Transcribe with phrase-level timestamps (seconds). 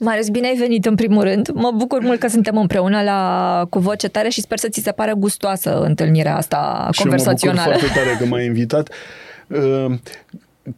[0.00, 1.48] Marius, bine ai venit în primul rând.
[1.54, 4.90] Mă bucur mult că suntem împreună la Cu Voce Tare și sper să ți se
[4.92, 7.60] pare gustoasă întâlnirea asta Și eu conversațională.
[7.70, 8.90] mă bucur foarte tare că m-ai invitat.
[9.46, 9.92] Uh,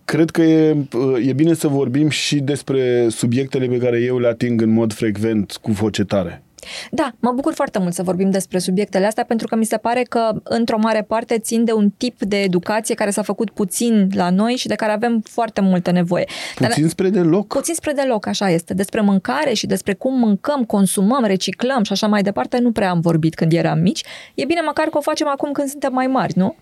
[0.04, 4.28] Cred că e, uh, e bine să vorbim și despre subiectele pe care eu le
[4.28, 6.42] ating în mod frecvent cu voce tare.
[6.90, 10.02] Da, mă bucur foarte mult să vorbim despre subiectele astea pentru că mi se pare
[10.02, 14.30] că într-o mare parte țin de un tip de educație care s-a făcut puțin la
[14.30, 16.24] noi și de care avem foarte multă nevoie.
[16.54, 17.46] Puțin spre deloc.
[17.46, 18.74] Puțin spre deloc, așa este.
[18.74, 23.00] Despre mâncare și despre cum mâncăm, consumăm, reciclăm și așa mai departe nu prea am
[23.00, 24.04] vorbit când eram mici.
[24.34, 26.56] E bine măcar că o facem acum când suntem mai mari, nu?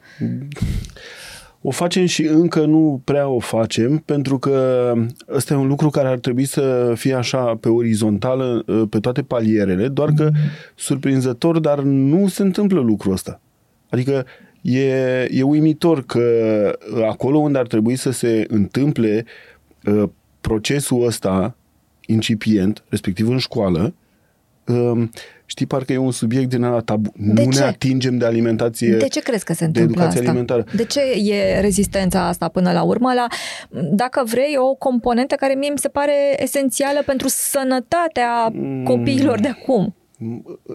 [1.62, 4.92] O facem și încă nu prea o facem, pentru că
[5.28, 9.88] ăsta e un lucru care ar trebui să fie așa pe orizontală, pe toate palierele,
[9.88, 10.30] doar că
[10.74, 13.40] surprinzător, dar nu se întâmplă lucrul ăsta.
[13.88, 14.26] Adică
[14.60, 16.22] e, e uimitor că
[17.08, 19.24] acolo unde ar trebui să se întâmple
[19.84, 20.08] uh,
[20.40, 21.56] procesul ăsta
[22.06, 23.94] incipient, respectiv în școală,
[24.66, 25.08] uh,
[25.50, 27.12] știi, parcă e un subiect din ala tabu.
[27.16, 27.58] De nu ce?
[27.58, 28.96] ne atingem de alimentație.
[28.96, 30.30] De ce crezi că se de întâmplă educație asta?
[30.30, 30.64] alimentară.
[30.74, 33.26] De ce e rezistența asta până la urmă la,
[33.92, 38.84] dacă vrei, o componentă care mie mi se pare esențială pentru sănătatea Mm.
[38.84, 39.94] copiilor de acum?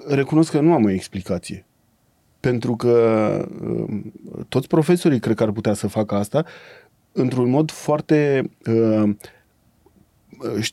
[0.07, 1.65] Recunosc că nu am o explicație.
[2.39, 4.13] Pentru că um,
[4.49, 6.45] toți profesorii cred că ar putea să facă asta
[7.11, 9.09] într-un mod foarte uh,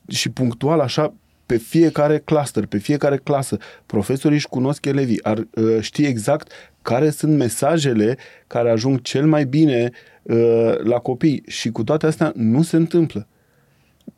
[0.09, 1.15] și punctual, așa,
[1.47, 3.57] pe fiecare cluster, pe fiecare clasă.
[3.87, 9.45] Profesorii își cunosc elevii, ar uh, ști exact care sunt mesajele care ajung cel mai
[9.45, 9.91] bine
[10.23, 13.27] uh, la copii și cu toate astea nu se întâmplă.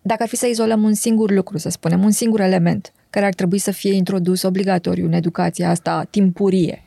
[0.03, 3.35] Dacă ar fi să izolăm un singur lucru, să spunem, un singur element care ar
[3.35, 6.83] trebui să fie introdus obligatoriu în educația asta timpurie,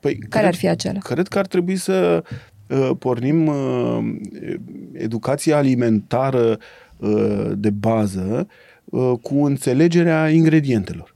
[0.00, 0.98] Păi, care cred, ar fi acela?
[0.98, 2.24] Cred că ar trebui să
[2.66, 3.98] uh, pornim uh,
[4.92, 6.58] educația alimentară
[6.96, 8.67] uh, de bază uh,
[9.22, 11.14] cu înțelegerea ingredientelor.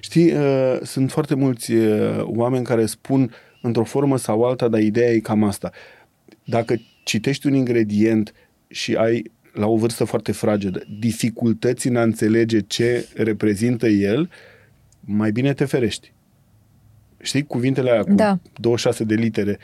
[0.00, 3.32] Știi, uh, sunt foarte mulți uh, oameni care spun
[3.62, 5.70] într-o formă sau alta, dar ideea e cam asta.
[6.44, 8.32] Dacă citești un ingredient
[8.68, 14.30] și ai la o vârstă foarte fragedă, dificultăți în a înțelege ce reprezintă el,
[15.00, 16.12] mai bine te ferești.
[17.20, 18.38] Știi cuvintele aia cu Da.
[18.60, 19.58] 26 de litere,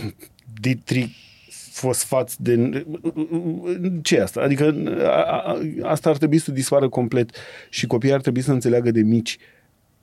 [0.60, 1.16] ditri
[1.74, 2.86] fosfați de...
[4.02, 4.40] ce e asta?
[4.40, 7.30] Adică a, a, asta ar trebui să dispară complet
[7.68, 9.38] și copiii ar trebui să înțeleagă de mici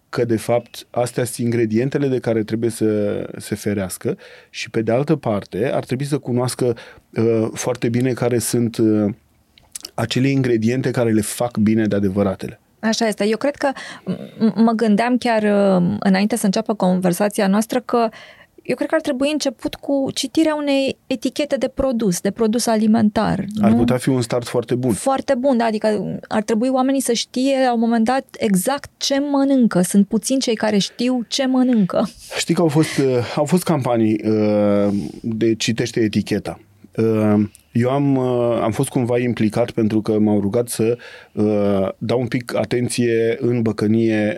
[0.10, 4.18] că de fapt astea sunt ingredientele de care trebuie să se ferească
[4.50, 6.76] și pe de altă parte ar trebui să cunoască
[7.16, 9.14] uh, foarte bine care sunt uh,
[9.94, 12.60] acele ingrediente care le fac bine de adevăratele.
[12.80, 13.28] Așa este.
[13.28, 18.10] Eu cred că m- mă gândeam chiar uh, înainte să înceapă conversația noastră că
[18.72, 23.46] eu cred că ar trebui început cu citirea unei etichete de produs, de produs alimentar.
[23.62, 23.78] Ar nu?
[23.78, 24.94] putea fi un start foarte bun.
[24.94, 29.20] Foarte bun, da, adică ar trebui oamenii să știe la un moment dat exact ce
[29.20, 29.82] mănâncă.
[29.82, 32.10] Sunt puțini cei care știu ce mănâncă.
[32.38, 36.60] Știi că au fost, uh, au fost campanii uh, de citește eticheta.
[36.98, 40.98] Uh, eu am, uh, am fost cumva implicat pentru că m-au rugat să
[41.32, 44.38] uh, dau un pic atenție în băcănie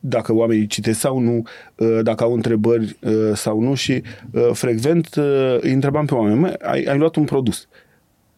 [0.00, 1.42] dacă oamenii citesc sau nu,
[1.76, 6.38] uh, dacă au întrebări uh, sau nu și uh, frecvent uh, îi întrebam pe oameni,
[6.38, 7.68] "Mă, ai, ai luat un produs.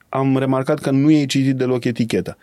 [0.09, 2.37] Am remarcat că nu ei citit deloc eticheta.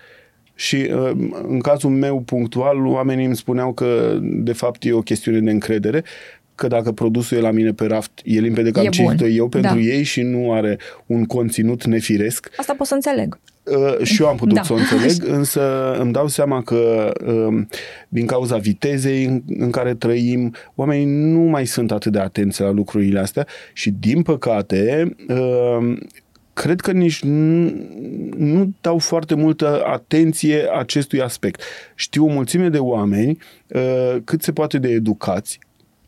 [0.55, 1.11] Și uh,
[1.47, 6.03] în cazul meu punctual, oamenii îmi spuneau că de fapt e o chestiune de încredere,
[6.55, 9.35] că dacă produsul e la mine pe raft, e limpede că E am citit-o bun.
[9.35, 9.79] eu pentru Da.
[9.81, 12.49] ei și nu are un conținut nefiresc.
[12.57, 13.39] Asta pot să înțeleg.
[13.69, 14.63] Uh, și eu am putut Da.
[14.63, 17.67] să o înțeleg, însă îmi dau seama că um,
[18.07, 22.71] din cauza vitezei în, în care trăim, oamenii nu mai sunt atât de atenți la
[22.71, 25.99] lucrurile astea și din păcate um,
[26.53, 27.73] cred că nici nu,
[28.37, 31.61] nu dau foarte multă atenție acestui aspect.
[31.95, 35.59] Știu o mulțime de oameni uh, cât se poate de educați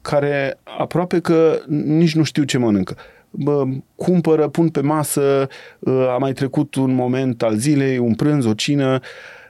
[0.01, 2.95] care aproape că nici nu știu ce mănâncă.
[3.31, 3.63] Bă,
[3.95, 5.47] cumpără, pun pe masă,
[5.79, 8.99] uh, a mai trecut un moment al zilei, un prânz, o cină,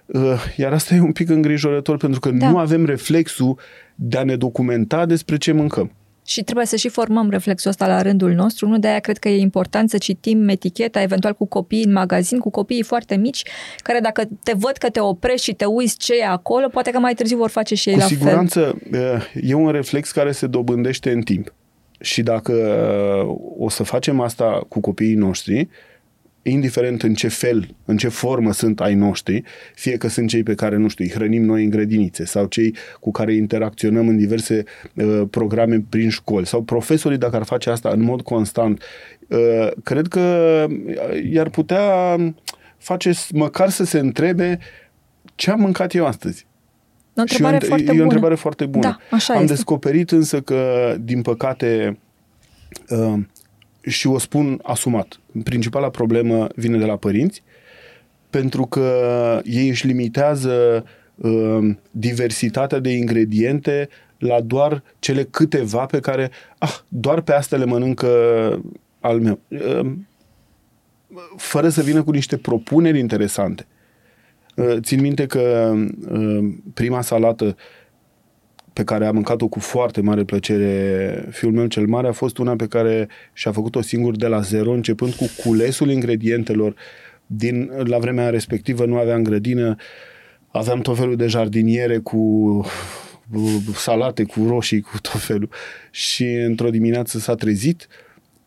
[0.05, 2.49] uh, iar asta e un pic îngrijorător pentru că Da.
[2.49, 3.57] nu avem reflexul
[3.95, 5.91] de a ne documenta despre ce mâncăm.
[6.25, 8.77] Și trebuie să și formăm reflexul ăsta la rândul nostru, nu?
[8.79, 12.83] De-aia cred că e important să citim eticheta, eventual cu copiii în magazin, cu copiii
[12.83, 13.43] foarte mici,
[13.83, 16.99] care dacă te văd că te oprești și te uiți ce e acolo, poate că
[16.99, 18.17] mai târziu vor face și ei Cu la fel.
[18.17, 21.53] siguranță uh, e un reflex care se dobândește în timp.
[21.99, 25.67] Și dacă uh, o să facem asta cu copiii noștri,
[26.41, 29.43] indiferent în ce fel, în ce formă sunt ai noștri,
[29.75, 32.75] fie că sunt cei pe care, nu știu, îi hrănim noi în grădinițe sau cei
[32.99, 34.63] cu care interacționăm în diverse
[34.95, 38.83] uh, programe prin școli sau profesorii, dacă ar face asta în mod constant,
[39.27, 40.67] uh, cred că
[41.31, 42.15] i-ar putea
[42.77, 44.59] face s- măcar să se întrebe
[45.35, 46.47] ce am mâncat eu astăzi?
[47.19, 48.01] O întrebare și foarte e bună.
[48.01, 48.83] o întrebare foarte bună.
[48.83, 49.53] Da, așa am este.
[49.53, 51.99] descoperit însă că, din păcate,
[52.89, 53.19] uh,
[53.81, 57.43] și o spun asumat, principala problemă vine de la părinți,
[58.29, 58.91] pentru că
[59.43, 60.85] ei își limitează
[61.15, 67.65] uh, diversitatea de ingrediente la doar cele câteva pe care, ah, doar pe astea le
[67.65, 68.07] mănâncă
[68.99, 69.39] al meu.
[69.47, 69.91] Uh,
[71.37, 73.67] fără să vină cu niște propuneri interesante.
[74.59, 75.73] Uh, țin minte că
[76.09, 77.55] uh, prima salată
[78.73, 82.55] pe care am mâncat-o cu foarte mare plăcere fiul meu cel mare a fost una
[82.55, 86.75] pe care și-a făcut-o singur de la zero, începând cu culesul ingredientelor.
[87.25, 89.75] Din, la vremea respectivă nu aveam grădină,
[90.47, 95.49] aveam tot felul de jardiniere cu uh, salate, cu roșii, cu tot felul.
[95.91, 97.87] Și într-o dimineață s-a trezit,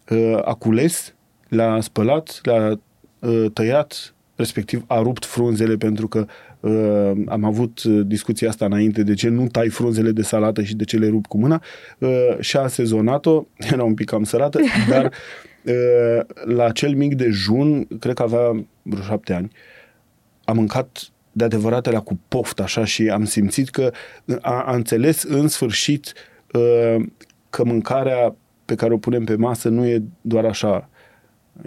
[0.08, 1.14] uh, a cules,
[1.48, 2.80] le-a spălat, le-a
[3.18, 6.26] uh, tăiat, respectiv a rupt frunzele pentru că
[6.60, 10.84] uh, am avut discuția asta înainte de ce nu tai frunzele de salată și de
[10.84, 11.62] ce le rup cu mâna.
[11.98, 14.60] Uh, și a sezonat-o, era un pic cam sărată,
[14.90, 15.12] dar
[15.64, 19.50] uh, la cel mic dejun, cred că avea vreo șapte ani,
[20.44, 23.92] a mâncat de adevăratele cu poft așa și am simțit că
[24.40, 26.12] a, a înțeles în sfârșit
[26.52, 27.04] uh,
[27.50, 28.34] că mâncarea
[28.64, 30.88] pe care o punem pe masă nu e doar așa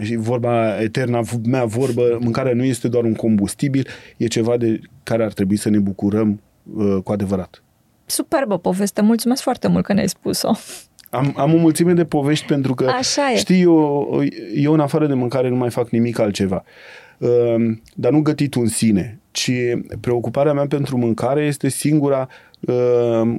[0.02, 3.88] și vorba eterna mea vorbă, mâncarea nu este doar un combustibil,
[4.18, 6.42] e ceva de care ar trebui să ne bucurăm
[6.76, 7.64] uh, cu adevărat.
[8.06, 10.52] Superbă poveste, mulțumesc foarte mult că ne-ai spus-o.
[11.10, 13.38] Am, am o mulțime de povești pentru că, Așa e.
[13.38, 14.24] știi, eu,
[14.56, 16.64] eu în afară de mâncare nu mai fac nimic altceva.
[17.18, 19.52] Uh, dar nu gătit în sine, ci
[20.02, 22.28] preocuparea mea pentru mâncare este singura
[22.60, 23.36] uh,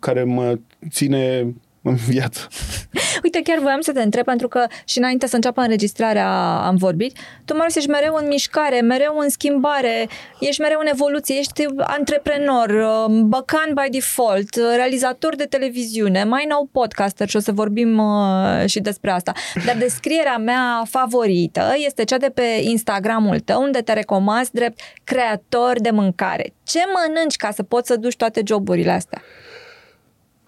[0.00, 0.58] care mă
[0.90, 2.48] ține în viață.
[3.24, 7.16] Uite, chiar voiam să te întreb, pentru că și înainte să înceapă înregistrarea am vorbit,
[7.44, 10.08] tu, Marius, ești mereu în mișcare, mereu în schimbare,
[10.40, 12.72] ești mereu în evoluție, ești antreprenor,
[13.08, 18.80] băcan by default, realizator de televiziune, mai nou podcaster și o să vorbim uh, și
[18.80, 19.32] despre asta.
[19.66, 25.80] Dar descrierea mea favorită este cea de pe Instagramul tău, unde te recomanzi drept creator
[25.80, 26.52] de mâncare.
[26.62, 29.22] Ce mănânci ca să poți să duci toate joburile astea?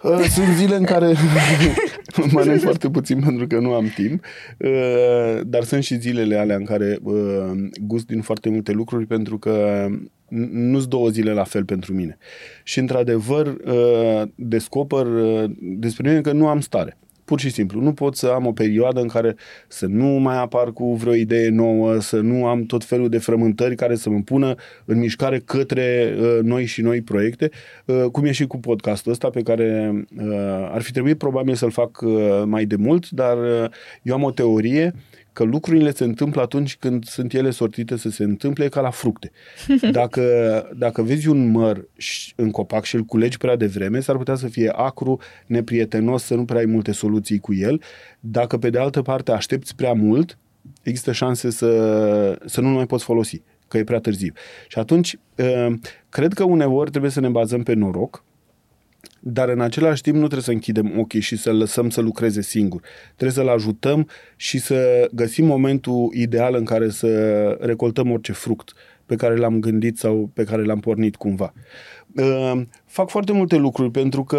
[0.02, 1.12] Uh, sunt zile în care
[2.32, 4.24] mănânc foarte puțin pentru că nu am timp,
[4.58, 7.50] uh, dar sunt și zilele alea în care uh,
[7.80, 9.86] gust din foarte multe lucruri pentru că
[10.50, 12.18] nu sunt două zile la fel pentru mine.
[12.62, 13.56] Și într-adevăr
[14.34, 15.06] descoper
[15.60, 16.98] despre mine că nu am stare.
[17.30, 17.80] Pur și simplu.
[17.80, 19.36] Nu pot să am o perioadă în care
[19.68, 23.74] să nu mai apar cu vreo idee nouă, să nu am tot felul de frământări
[23.74, 24.54] care să mă pună
[24.84, 27.50] în mișcare către uh, noi și noi proiecte,
[27.84, 31.70] uh, cum e și cu podcastul ăsta pe care uh, ar fi trebuit probabil să-l
[31.70, 33.70] fac uh, mai de mult, dar uh,
[34.02, 34.94] eu am o teorie
[35.32, 39.30] că lucrurile se întâmplă atunci când sunt ele sortite să se întâmple ca la fructe.
[39.92, 40.22] Dacă,
[40.76, 41.88] dacă vezi un măr
[42.36, 46.44] în copac și îl culegi prea devreme, s-ar putea să fie acru, neprietenos, să nu
[46.44, 47.82] prea ai multe soluții cu el.
[48.20, 50.38] Dacă pe de altă parte aștepți prea mult,
[50.82, 54.32] există șanse să, să nu mai poți folosi, că e prea târziu.
[54.68, 55.74] Și atunci, ă,
[56.08, 58.24] cred că uneori trebuie să ne bazăm pe noroc,
[59.20, 62.80] dar în același timp nu trebuie să închidem ochii și să-l lăsăm să lucreze singur.
[63.16, 67.08] Trebuie să-l ajutăm și să găsim momentul ideal în care să
[67.60, 68.72] recoltăm orice fruct
[69.06, 71.52] pe care l-am gândit sau pe care l-am pornit cumva.
[72.16, 74.38] Uh, fac foarte multe lucruri pentru că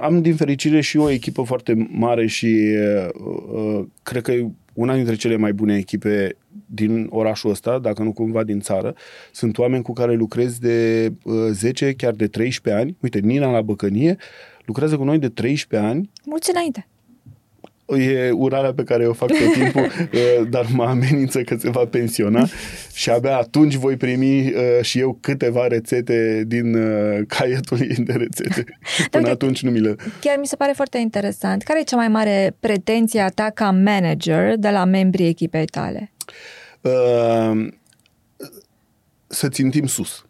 [0.00, 2.76] am din fericire și o echipă foarte mare și
[3.16, 4.32] uh, cred că
[4.72, 8.94] una dintre cele mai bune echipe din orașul ăsta, dacă nu cumva din țară.
[9.32, 12.96] Sunt oameni cu care lucrez de uh, 10, chiar de 13 ani.
[13.00, 14.16] Uite, Nina la Băcănie
[14.64, 16.10] lucrează cu noi de 13 ani.
[16.24, 16.86] Mulți înainte!
[17.98, 21.84] E urarea pe care o fac tot timpul, uh, dar mă amenință că se va
[21.84, 22.46] pensiona
[22.92, 24.52] și abia atunci voi primi uh,
[24.82, 28.64] și eu câteva rețete din uh, caietul ei de rețete.
[29.10, 29.94] Până uite, atunci nu mi le...
[30.20, 31.62] Chiar mi se pare foarte interesant.
[31.62, 36.12] Care e cea mai mare pretenție a ta ca manager de la membrii echipei tale?
[36.80, 37.68] Uh,
[39.26, 40.24] să țintim sus.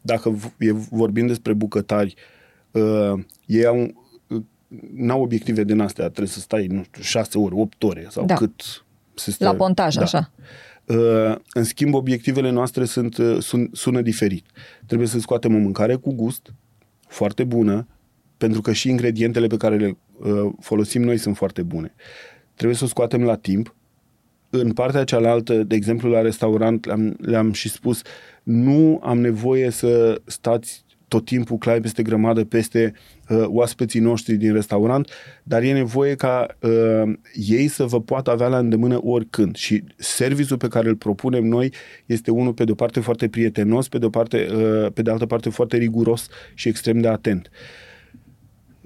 [0.00, 0.30] Dacă
[0.90, 2.14] vorbim despre bucătari,
[2.70, 3.12] uh,
[3.46, 4.06] ei au
[4.94, 8.34] n-au obiective din astea, trebuie să stai, nu știu, șase ore, opt ore sau da.
[8.34, 8.84] cât
[9.14, 9.44] se stă.
[9.44, 10.02] La pontaj, da.
[10.02, 10.30] așa.
[10.84, 14.46] Uh, în schimb, obiectivele noastre sunt, uh, sun, sună diferit.
[14.86, 16.52] Trebuie să scoatem o mâncare cu gust,
[17.08, 17.86] foarte bună,
[18.36, 21.94] pentru că și ingredientele pe care le uh, folosim noi sunt foarte bune.
[22.54, 23.74] Trebuie să o scoatem la timp.
[24.50, 28.02] În partea cealaltă, de exemplu, la restaurant, le-am, le-am și spus,
[28.42, 32.92] nu am nevoie să stați tot timpul clai peste grămadă, peste
[33.28, 35.10] uh, oaspeții noștri din restaurant,
[35.42, 39.56] dar e nevoie ca uh, ei să vă poată avea la îndemână oricând.
[39.56, 41.72] Și serviciul pe care îl propunem noi
[42.06, 45.10] este unul pe de o parte foarte prietenos, pe de, o parte, uh, pe de
[45.10, 47.50] altă parte foarte riguros și extrem de atent.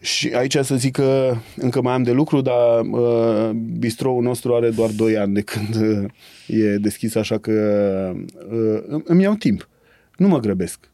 [0.02, 4.70] Și aici să zic că încă mai am de lucru, dar uh, bistroul nostru are
[4.70, 6.04] doar 2 ani de când uh,
[6.46, 7.52] e deschis, așa că
[8.50, 9.68] uh, îmi iau timp.
[10.16, 10.90] Nu mă grăbesc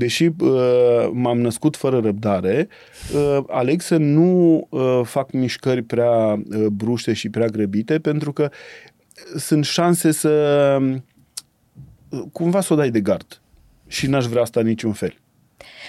[0.00, 2.68] deși uh, m-am născut fără răbdare,
[3.14, 8.50] uh, aleg să nu uh, fac mișcări prea uh, bruște și prea grăbite, pentru că
[9.36, 10.30] sunt șanse să
[12.08, 13.40] uh, cumva să o dai de gard.
[13.86, 15.14] Și n-aș vrea asta niciun fel.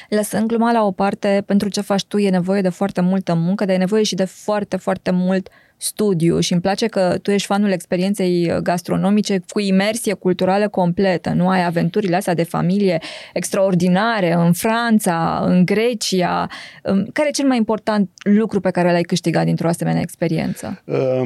[0.09, 3.65] Lăsând gluma la o parte, pentru ce faci tu e nevoie de foarte multă muncă,
[3.65, 5.49] dar e nevoie și de foarte, foarte mult
[5.81, 11.49] studiu și îmi place că tu ești fanul experienței gastronomice cu imersie culturală completă, nu
[11.49, 12.99] ai aventurile astea de familie
[13.33, 16.47] extraordinare în Franța, în Grecia.
[17.13, 20.81] Care e cel mai important lucru pe care l-ai câștigat dintr-o asemenea experiență?
[20.85, 21.21] Uh,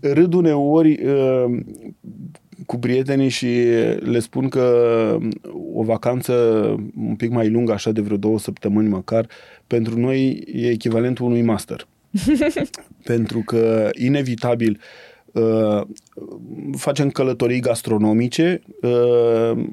[0.00, 1.58] râd uneori uh,
[2.66, 3.46] cu prietenii și
[3.98, 5.18] le spun că
[5.74, 6.32] o vacanță
[7.06, 9.28] un pic mai lungă, așa de vreo două săptămâni măcar,
[9.66, 11.86] pentru noi e echivalentul unui master.
[13.04, 14.80] pentru că, inevitabil,
[15.32, 15.80] uh,
[16.76, 18.62] facem călătorii gastronomice.
[18.82, 19.64] Uh,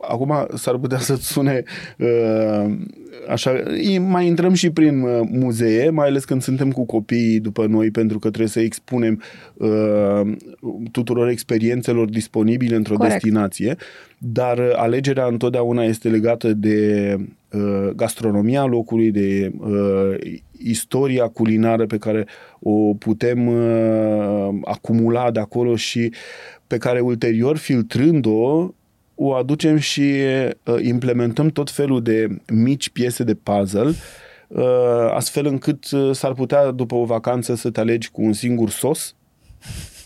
[0.00, 1.62] acum s-ar putea să-ți sune
[1.98, 2.76] uh,
[3.28, 3.62] așa,
[4.00, 8.18] mai intrăm și prin uh, muzee, mai ales când suntem cu copiii după noi, pentru
[8.18, 9.22] că trebuie să expunem
[9.54, 10.20] uh,
[10.90, 13.12] tuturor experiențelor disponibile într-o Corect.
[13.14, 13.76] destinație,
[14.18, 17.16] dar uh, alegerea întotdeauna este legată de
[17.52, 20.14] uh, gastronomia locului, de uh,
[20.58, 22.26] istoria culinară pe care
[22.60, 26.12] o putem uh, acumula de acolo și
[26.66, 28.72] pe care ulterior, filtrând-o,
[29.20, 30.14] o aducem și
[30.64, 33.92] uh, implementăm tot felul de mici piese de puzzle,
[34.48, 38.70] uh, astfel încât uh, s-ar putea după o vacanță să te alegi cu un singur
[38.70, 39.14] sos,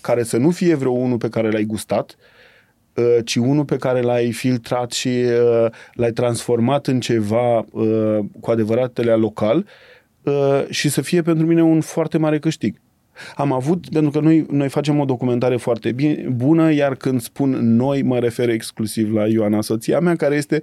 [0.00, 2.16] care să nu fie vreo unul pe care l-ai gustat,
[2.94, 8.50] uh, ci unul pe care l-ai filtrat și uh, l-ai transformat în ceva uh, cu
[8.50, 9.66] adevărat local
[10.22, 12.80] uh, și să fie pentru mine un foarte mare câștig.
[13.36, 17.50] Am avut, pentru că noi, noi facem o documentare foarte bine, bună, iar când spun
[17.76, 20.60] noi, mă refer exclusiv la Ioana, soția mea, care este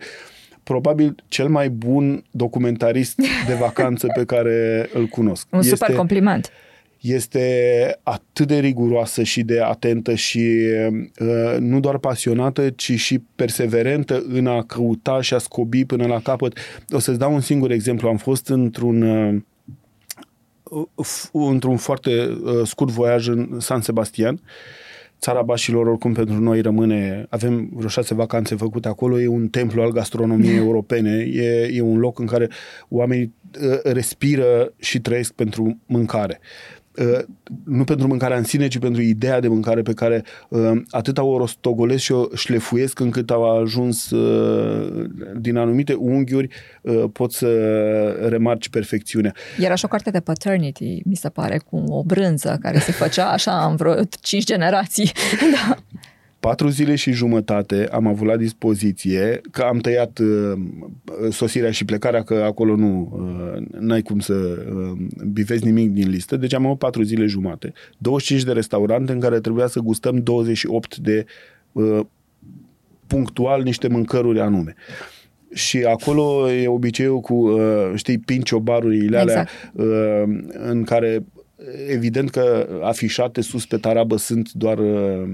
[0.63, 3.15] probabil cel mai bun documentarist
[3.47, 5.47] de vacanță pe care îl cunosc.
[5.51, 6.51] Un este, super compliment.
[6.99, 10.59] Este atât de riguroasă și de atentă și
[11.19, 16.19] uh, nu doar pasionată, ci și perseverentă în a căuta și a scobi până la
[16.19, 16.57] capăt.
[16.89, 18.07] O să-ți dau un singur exemplu.
[18.07, 19.41] Am fost într-un uh,
[21.31, 24.41] într-un foarte uh, scurt voiaj în San Sebastian.
[25.19, 29.81] Țara Bașilor, oricum, pentru noi rămâne, avem vreo șase vacanțe făcute acolo, e un templu
[29.81, 32.49] al gastronomiei europene, e, e un loc în care
[32.89, 36.39] oamenii uh, respiră și trăiesc pentru mâncare.
[36.99, 37.19] Uh,
[37.63, 41.29] nu pentru mâncarea în sine, ci pentru ideea de mâncare pe care uh, atât au
[41.29, 46.47] o rostogolesc și o șlefuiesc încât au ajuns uh, din anumite unghiuri
[47.13, 47.47] pot să
[48.29, 49.33] remarci perfecțiunea.
[49.59, 53.29] Era și o carte de paternity, mi se pare, cu o brânză care se făcea
[53.29, 55.11] așa în vreo cinci generații.
[55.55, 55.75] da
[56.39, 60.59] patru zile și jumătate am avut la dispoziție, că am tăiat uh,
[61.29, 64.97] sosirea și plecarea, că acolo nu uh, n-ai cum să uh,
[65.31, 67.73] bifezi nimic din listă, deci am avut patru zile jumate.
[67.97, 71.25] 25 de restaurante în care trebuia să gustăm 28 de
[71.71, 71.99] uh,
[73.07, 74.75] punctual niște mâncăruri anume.
[75.53, 79.73] Și acolo e obiceiul cu, uh, știi, pinciobarurile alea exact.
[79.73, 80.23] uh,
[80.69, 81.23] în care
[81.87, 85.27] Evident că afișate sus pe tarabă sunt doar uh,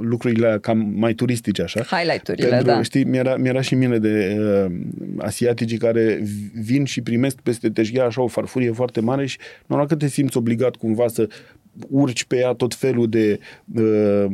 [0.00, 1.82] lucrurile cam mai turistice, așa.
[1.82, 2.82] Highlight-urile, Pentru, da.
[2.82, 4.76] Știi, mi-era, mi-era și mine de uh,
[5.18, 6.22] asiatici care
[6.54, 10.36] vin și primesc peste teșghea așa o farfurie foarte mare și normal că te simți
[10.36, 11.28] obligat cumva să
[11.88, 13.38] urci pe ea tot felul de
[13.74, 14.24] uh,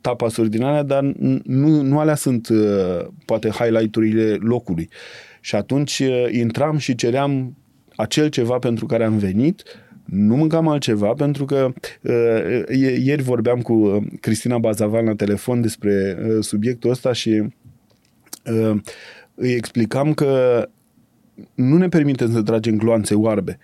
[0.00, 1.02] tapasuri din alea, dar
[1.44, 4.88] nu, nu alea sunt uh, poate highlight-urile locului.
[5.40, 7.56] Și atunci uh, intram și ceream
[7.96, 9.62] acel ceva pentru care am venit,
[10.10, 11.72] nu mâncam altceva pentru că
[12.02, 12.62] uh,
[13.04, 17.42] ieri vorbeam cu uh, Cristina Bazavan la telefon despre uh, subiectul ăsta și
[18.44, 18.80] uh,
[19.34, 20.62] îi explicam că
[21.54, 23.58] nu ne permitem să tragem gloanțe oarbe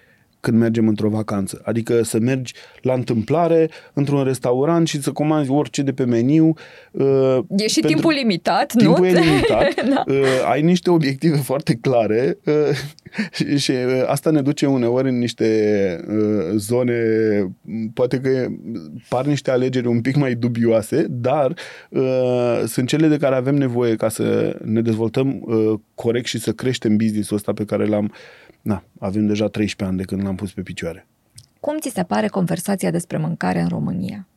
[0.45, 1.61] când mergem într-o vacanță.
[1.65, 6.55] Adică să mergi la întâmplare într-un restaurant și să comanzi orice de pe meniu.
[6.91, 9.05] Uh, e și timpul limitat, timpul nu?
[9.05, 9.85] Timpul e limitat.
[9.95, 10.05] da.
[10.07, 12.55] uh, ai niște obiective foarte clare uh,
[13.37, 15.47] și, și uh, asta ne duce uneori în niște
[16.09, 16.95] uh, zone,
[17.95, 18.47] poate că
[19.09, 21.55] par niște alegeri un pic mai dubioase, dar
[21.89, 26.53] uh, sunt cele de care avem nevoie ca să ne dezvoltăm uh, corect și să
[26.53, 28.13] creștem business-ul ăsta pe care l-am
[28.65, 31.07] na, avem deja 13 ani de când l-am pus pe picioare.
[31.61, 34.29] Cum ți se pare conversația despre mâncare în România?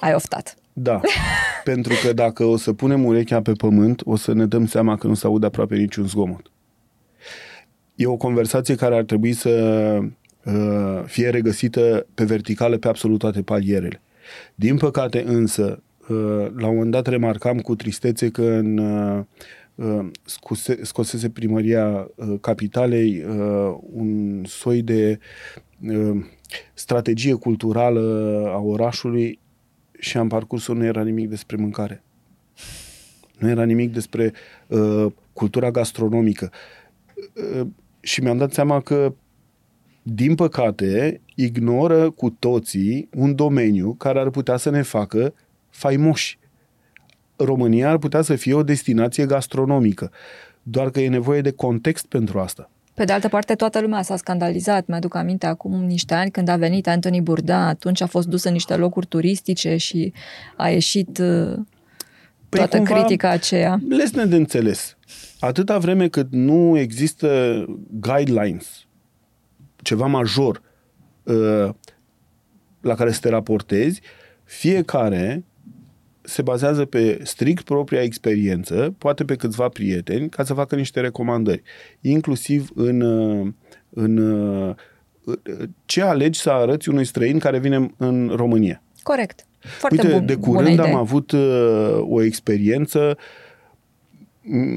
[0.00, 0.54] Ai oftat.
[0.72, 1.00] Da,
[1.64, 5.06] pentru că dacă o să punem urechea pe pământ, o să ne dăm seama că
[5.06, 6.50] nu se aude aproape niciun zgomot.
[7.94, 9.50] E o conversație care ar trebui să
[10.44, 14.00] uh, fie regăsită pe verticală pe absolut toate palierele.
[14.54, 19.65] Din păcate însă, uh, la un moment dat remarcam cu tristețe că în uh, Uh,
[20.24, 25.18] scuse, scosese primăria uh, capitalei uh, un soi de
[26.74, 28.00] strategie culturală
[28.54, 29.38] a orașului
[29.98, 32.02] și am parcurs nu era nimic despre mâncare.
[33.38, 34.32] Nu era nimic despre
[34.66, 36.50] uh, cultura gastronomică.
[37.60, 37.66] Uh,
[38.00, 39.14] și mi-am dat seama că,
[40.02, 45.34] din păcate, ignoră cu toții un domeniu care ar putea să ne facă
[45.68, 46.38] faimoși.
[47.36, 50.10] România ar putea să fie o destinație gastronomică,
[50.62, 52.70] doar că e nevoie de context pentru asta.
[52.94, 54.86] Pe de altă parte, toată lumea s-a scandalizat.
[54.86, 58.52] Mi-aduc aminte acum niște ani când a venit Anthony Bourdain, atunci a fost dus în
[58.52, 60.12] niște locuri turistice și
[60.56, 61.54] a ieșit uh,
[62.48, 63.78] păi toată critica aceea.
[63.88, 64.96] Lesne de înțeles.
[65.40, 67.64] Atâta vreme cât nu există
[68.00, 68.86] guidelines,
[69.76, 70.62] ceva major
[71.22, 71.68] uh,
[72.80, 74.00] la care să te raportezi,
[74.44, 75.44] fiecare
[76.26, 81.62] se bazează pe strict propria experiență, poate pe câțiva prieteni, ca să facă niște recomandări,
[82.00, 83.00] inclusiv în,
[83.90, 84.16] în
[85.84, 88.82] ce alegi să arăți unui străin care vine în România.
[89.02, 89.46] Corect.
[89.58, 93.45] Foarte Uite, bun, de curând am avut uh, o experiență uh,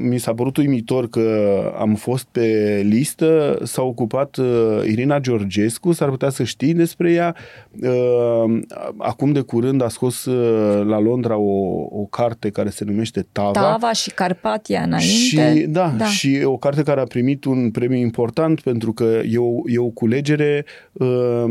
[0.02, 6.08] mi s-a părut uimitor că am fost pe listă, s-a ocupat uh, Irina Georgescu, s-ar
[6.08, 7.34] putea să știi despre ea.
[7.82, 8.60] Uh,
[8.98, 13.50] acum de curând a scos uh, la Londra o, o carte care se numește Tava.
[13.50, 15.06] Tava și Carpatia înainte.
[15.06, 19.38] Și, da, da, și o carte care a primit un premiu important pentru că e
[19.38, 20.64] o, e o culegere.
[20.92, 21.44] Uh,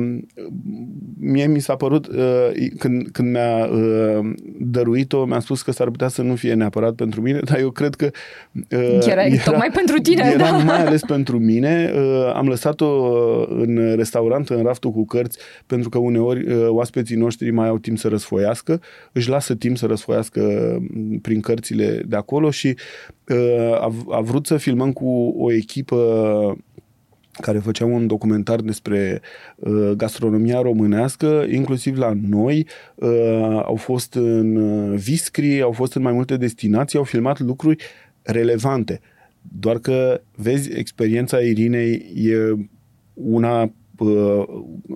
[1.19, 6.07] mie mi s-a părut, uh, când, când mi-a uh, dăruit-o, mi-a spus că s-ar putea
[6.07, 8.08] să nu fie neapărat pentru mine, dar eu cred că
[8.71, 10.57] Uh, era, era tocmai pentru tine, era da.
[10.57, 11.91] mai ales pentru mine.
[11.95, 17.15] Uh, am lăsat-o uh, în restaurant, în raftul cu cărți, pentru că uneori uh, oaspeții
[17.15, 20.41] noștri mai au timp să răsfoiască, își lasă timp să răsfoiască
[20.93, 22.75] mm, prin cărțile de acolo și
[23.27, 25.95] uh, a, a vrut să filmăm cu o echipă
[27.41, 29.21] care făcea un documentar despre
[29.55, 32.67] uh, gastronomia românească, inclusiv la noi.
[32.95, 33.09] Uh,
[33.63, 37.83] au fost în uh, Viscri, au fost în mai multe destinații, au filmat lucruri
[38.21, 39.01] relevante.
[39.41, 42.67] Doar că, vezi, experiența Irinei e
[43.13, 44.43] una uh,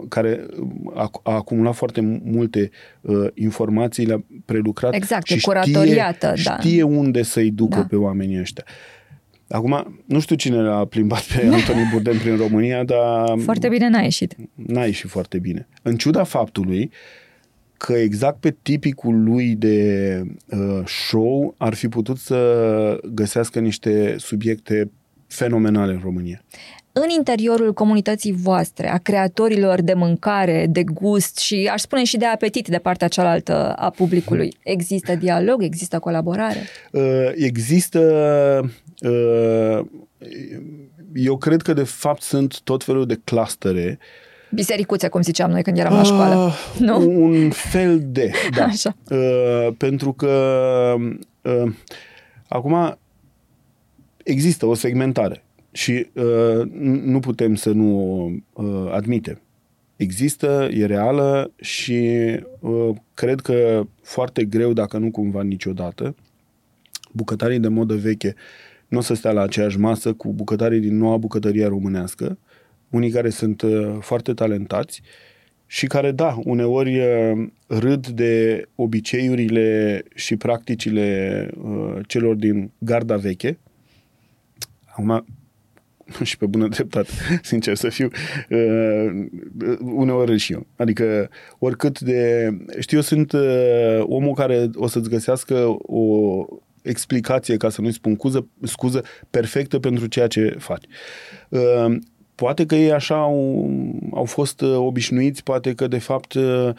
[0.10, 0.46] care
[0.94, 2.70] a, a acumulat foarte multe
[3.02, 6.36] uh, informații, le-a prelucrat exact, și știe, da.
[6.36, 7.86] știe unde să-i ducă da.
[7.86, 8.64] pe oamenii ăștia.
[9.50, 13.38] Acum, nu știu cine l-a plimbat pe Antoni Burden prin România, dar...
[13.44, 14.36] Foarte bine n-a ieșit.
[14.54, 15.68] N-a ieșit foarte bine.
[15.82, 16.92] În ciuda faptului
[17.78, 24.92] că exact pe tipicul lui de uh, show ar fi putut să găsească niște subiecte
[25.28, 26.44] fenomenale în România
[26.94, 32.26] în interiorul comunității voastre, a creatorilor de mâncare, de gust și aș spune și de
[32.26, 36.60] apetit de partea cealaltă a publicului, există dialog, există colaborare?
[36.92, 38.00] Uh, există
[38.64, 38.70] uh,
[41.14, 44.00] eu cred că de fapt sunt tot felul de clustere
[44.54, 46.36] Bisericuțe, cum ziceam noi când eram la școală.
[46.36, 47.24] Uh, nu?
[47.24, 48.64] Un fel de, da.
[48.74, 48.96] Așa.
[49.10, 50.96] Uh, pentru că
[51.42, 51.74] uh,
[52.48, 52.98] acum
[54.24, 56.72] există o segmentare și uh,
[57.04, 59.42] nu putem să nu uh, admitem.
[59.96, 62.20] Există, e reală și
[62.60, 66.16] uh, cred că foarte greu, dacă nu cumva niciodată,
[67.12, 68.36] bucătarii de modă veche
[68.94, 72.38] nu o să stea la aceeași masă cu bucătarii din noua bucătărie românească,
[72.90, 75.02] unii care sunt uh, foarte talentați
[75.66, 83.58] și care, da, uneori uh, râd de obiceiurile și practicile uh, celor din garda veche.
[84.86, 85.26] Acum,
[86.24, 87.12] și pe bună dreptate,
[87.52, 88.10] sincer să fiu,
[88.50, 89.26] uh,
[89.80, 90.68] uneori și eu.
[90.76, 91.30] Adică,
[91.60, 92.50] oricât de...
[92.80, 96.46] Știu, eu sunt uh, omul care o să-ți găsească o
[96.84, 100.84] explicație, ca să nu-i spun scuză, scuză perfectă pentru ceea ce faci.
[101.50, 101.96] Uh,
[102.36, 103.70] Poate că ei așa au,
[104.14, 106.70] au fost uh, obișnuiți, poate că de fapt uh,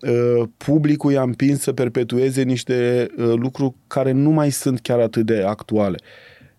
[0.00, 5.42] uh, publicul i-a împins să perpetueze niște lucruri care nu mai sunt chiar atât de
[5.46, 5.98] actuale.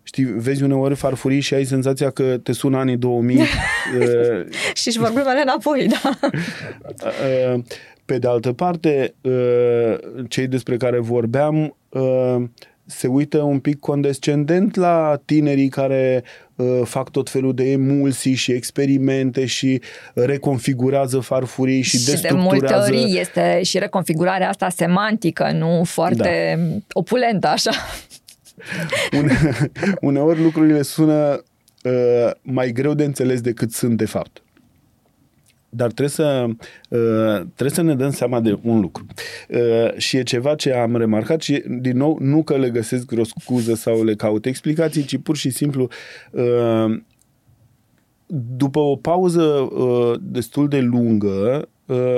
[0.02, 3.36] Știi, vezi uneori farfurii și ai senzația că te sună anii 2000.
[4.74, 6.18] și își vorbim înapoi, da.
[8.04, 9.14] Pe de altă parte,
[10.28, 11.76] cei despre care vorbeam
[12.86, 18.52] se uită un pic condescendent la tinerii care uh, fac tot felul de emulsii și
[18.52, 19.80] experimente și
[20.14, 22.90] reconfigurează farfurii și, și destructurează.
[22.90, 26.76] de multe ori este și reconfigurarea asta semantică, nu foarte da.
[26.92, 27.70] opulentă așa.
[29.18, 29.38] Une,
[30.00, 31.44] uneori lucrurile sună
[31.82, 34.43] uh, mai greu de înțeles decât sunt de fapt.
[35.76, 36.46] Dar trebuie să,
[36.88, 39.06] uh, trebuie să ne dăm seama de un lucru.
[39.48, 43.24] Uh, și e ceva ce am remarcat și, din nou, nu că le găsesc vreo
[43.24, 45.88] scuză sau le caut explicații, ci pur și simplu
[46.30, 47.00] uh,
[48.56, 49.68] după o pauză
[50.20, 51.68] destul de lungă,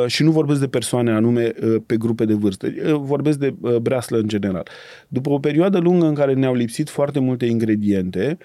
[0.06, 1.52] și nu vorbesc de persoane anume
[1.86, 2.68] pe grupe de vârstă,
[3.00, 4.68] vorbesc de breaslă în general.
[5.08, 8.38] După o perioadă lungă în care ne-au lipsit foarte multe ingrediente,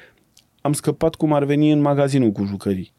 [0.62, 2.94] am scăpat cum ar veni în magazinul cu jucării.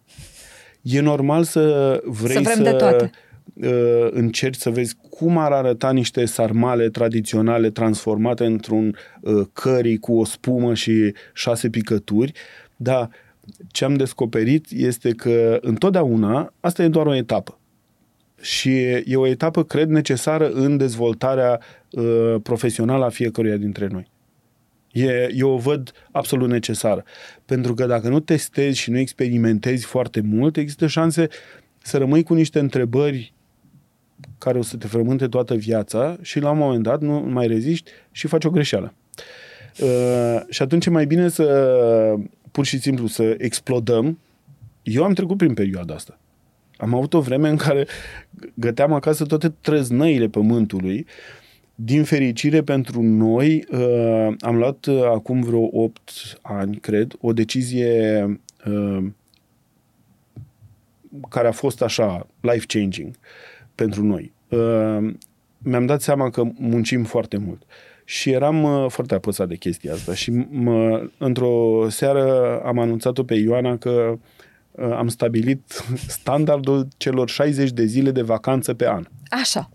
[0.83, 3.11] E normal să vrei să, să de toate.
[3.55, 10.19] Uh, încerci să vezi cum ar arăta niște sarmale tradiționale transformate într-un uh, curry cu
[10.19, 12.33] o spumă și șase picături,
[12.77, 13.11] dar
[13.71, 17.59] ce am descoperit este că întotdeauna asta e doar o etapă.
[18.41, 24.12] Și e o etapă, cred, necesară în dezvoltarea uh, profesională a fiecăruia dintre noi.
[24.93, 27.05] E, eu o văd absolut necesară.
[27.45, 31.29] Pentru că dacă nu testezi și nu experimentezi foarte mult, există șanse
[31.79, 33.33] să rămâi cu niște întrebări
[34.39, 37.91] care o să te frământe toată viața și la un moment dat nu mai reziști
[38.11, 38.95] și faci o greșeală.
[39.81, 42.17] Uh, și atunci e mai bine să
[42.51, 44.19] pur și simplu să explodăm.
[44.83, 46.19] Eu am trecut prin perioada asta.
[46.77, 47.87] Am avut o vreme în care
[48.55, 51.07] găteam acasă toate trăznăile pământului
[51.85, 56.01] din fericire pentru noi, uh, am luat uh, acum vreo 8
[56.43, 58.25] ani, cred, o decizie
[58.67, 59.05] uh,
[61.29, 63.15] care a fost așa life-changing
[63.75, 64.33] pentru noi.
[64.49, 65.15] Uh,
[65.59, 67.63] mi-am dat seama că muncim foarte mult.
[68.05, 70.15] Și eram uh, foarte apăsat de chestia asta.
[70.15, 74.19] Și mă, într-o seară am anunțat-o pe Ioana că
[74.71, 79.07] uh, am stabilit standardul celor 60 de zile de vacanță pe an.
[79.29, 79.71] Așa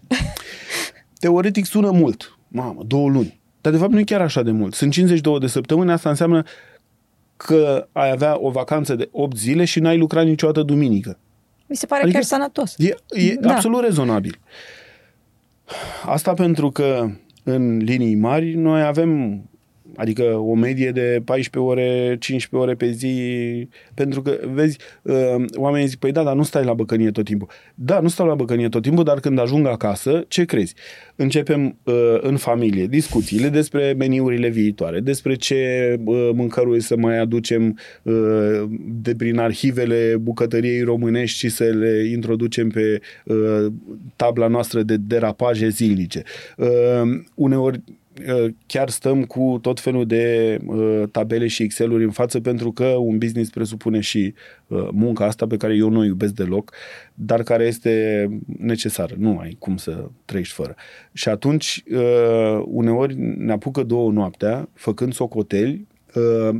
[1.19, 2.37] teoretic sună mult.
[2.47, 3.39] Mamă, două luni.
[3.61, 4.73] Dar de fapt nu e chiar așa de mult.
[4.73, 6.43] Sunt 52 de săptămâni, asta înseamnă
[7.37, 11.19] că ai avea o vacanță de 8 zile și n-ai lucrat niciodată duminică.
[11.67, 12.75] Mi se pare adică chiar sănătos.
[12.77, 13.53] E, e da.
[13.53, 14.39] absolut rezonabil.
[16.05, 17.09] Asta pentru că
[17.43, 19.41] în linii mari noi avem
[19.97, 25.87] Adică o medie de 14 ore, 15 ore pe zi, pentru că, vezi, uh, oamenii
[25.87, 27.47] zic, păi da, dar nu stai la băcănie tot timpul.
[27.75, 30.73] Da, nu stau la băcănie tot timpul, dar când ajung acasă, ce crezi?
[31.15, 37.77] Începem uh, în familie discuțiile despre meniurile viitoare, despre ce uh, mâncăruri să mai aducem
[39.01, 43.01] de prin arhivele bucătăriei românești și să le introducem pe
[44.15, 46.23] tabla noastră de derapaje zilnice.
[47.35, 47.95] Uneori Uh,
[48.65, 53.17] chiar stăm cu tot felul de uh, tabele și Excel-uri în față pentru că un
[53.17, 54.33] business presupune și
[54.67, 56.73] uh, munca asta pe care eu nu o iubesc deloc,
[57.13, 58.27] dar care este
[58.57, 59.15] necesară.
[59.17, 60.75] Nu ai cum să trăiești fără.
[61.13, 61.83] Și atunci,
[62.65, 65.87] uneori ne apucă două noaptea, făcând socoteli,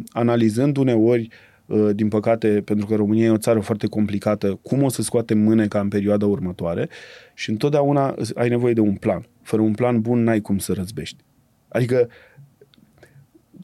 [0.09, 1.29] analizând uneori
[1.93, 5.79] din păcate, pentru că România e o țară foarte complicată, cum o să scoatem mâneca
[5.79, 6.89] în perioada următoare
[7.33, 9.25] și întotdeauna ai nevoie de un plan.
[9.41, 11.25] Fără un plan bun n-ai cum să răzbești.
[11.67, 12.09] Adică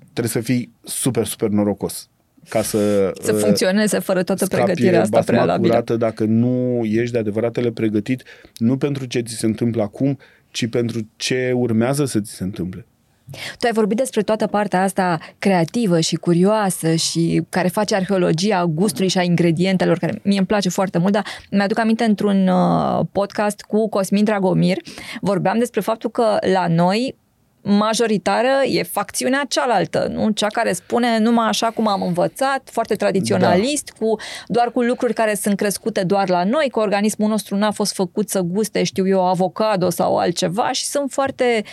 [0.01, 2.09] trebuie să fii super, super norocos
[2.49, 3.11] ca să...
[3.21, 5.67] Să uh, funcționeze fără toată pregătirea asta prealabilă.
[5.67, 8.23] Curată dacă nu ești de adevăratele pregătit,
[8.57, 10.17] nu pentru ce ți se întâmplă acum,
[10.51, 12.85] ci pentru ce urmează să ți se întâmple.
[13.31, 19.07] Tu ai vorbit despre toată partea asta creativă și curioasă și care face arheologia gustului
[19.07, 23.61] și a ingredientelor, care mie îmi place foarte mult, dar mi-aduc aminte într-un uh, podcast
[23.61, 24.77] cu Cosmin Dragomir,
[25.21, 27.15] vorbeam despre faptul că la noi
[27.63, 30.29] majoritară e facțiunea cealaltă, nu?
[30.29, 34.05] Cea care spune numai așa cum am învățat, foarte tradiționalist, da.
[34.05, 34.15] cu
[34.47, 38.29] doar cu lucruri care sunt crescute doar la noi, că organismul nostru n-a fost făcut
[38.29, 41.63] să guste, știu eu, avocado sau altceva și sunt foarte...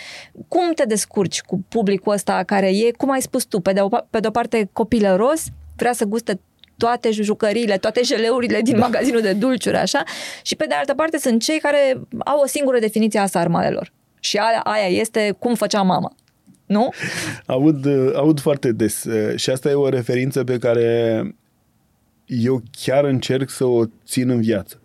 [0.48, 3.88] Cum te descurci cu publicul ăsta care e, cum ai spus tu, pe de o,
[3.88, 5.44] pe de o parte copilăros,
[5.76, 6.40] vrea să guste
[6.76, 8.80] toate jucăriile, toate jeleurile din da.
[8.80, 10.02] magazinul de dulciuri, așa,
[10.42, 14.36] și pe de altă parte sunt cei care au o singură definiție a sarmalelor și
[14.36, 16.14] aia, aia este cum făcea mama.
[16.66, 16.88] Nu?
[17.46, 21.22] Aud, aud foarte des și asta e o referință pe care
[22.30, 24.80] eu chiar încerc să o țin în viață.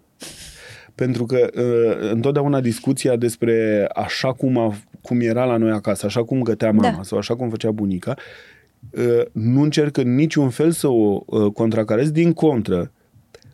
[0.95, 6.24] Pentru că uh, întotdeauna discuția despre așa cum, a, cum era la noi acasă, așa
[6.24, 7.04] cum gătea mama da.
[7.04, 8.15] sau așa cum făcea bunica,
[8.89, 12.91] uh, nu încerc în niciun fel să o uh, contracarez, din contră,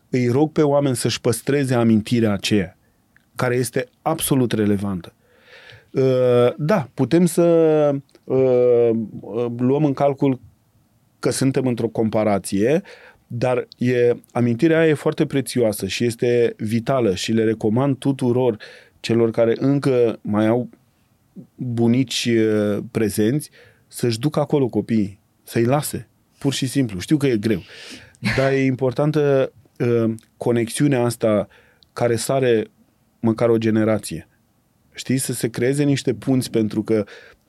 [0.09, 2.77] îi rog pe oameni să-și păstreze amintirea aceea,
[3.35, 5.13] care este absolut relevantă.
[5.91, 7.43] Uh, da, putem să
[8.23, 8.89] uh,
[9.57, 10.39] luăm în calcul
[11.19, 12.81] că suntem într-o comparație,
[13.27, 18.57] dar e, amintirea aia e foarte prețioasă și este vitală și le recomand tuturor
[18.99, 20.69] celor care încă mai au
[21.55, 23.49] bunici uh, prezenți
[23.87, 26.99] să-și ducă acolo copiii, să-i lase, pur și simplu.
[26.99, 27.61] Știu că e greu,
[28.37, 31.47] dar e importantă uh, conexiunea asta
[31.93, 32.67] care sare
[33.19, 34.27] măcar o generație.
[35.01, 37.03] Știi, să se creeze niște punți pentru că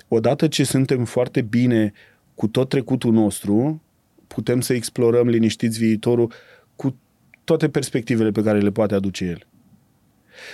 [0.08, 1.92] odată ce suntem foarte bine
[2.34, 3.82] cu tot trecutul nostru,
[4.26, 6.32] putem să explorăm liniștiți viitorul
[6.76, 6.96] cu
[7.44, 9.46] toate perspectivele pe care le poate aduce el.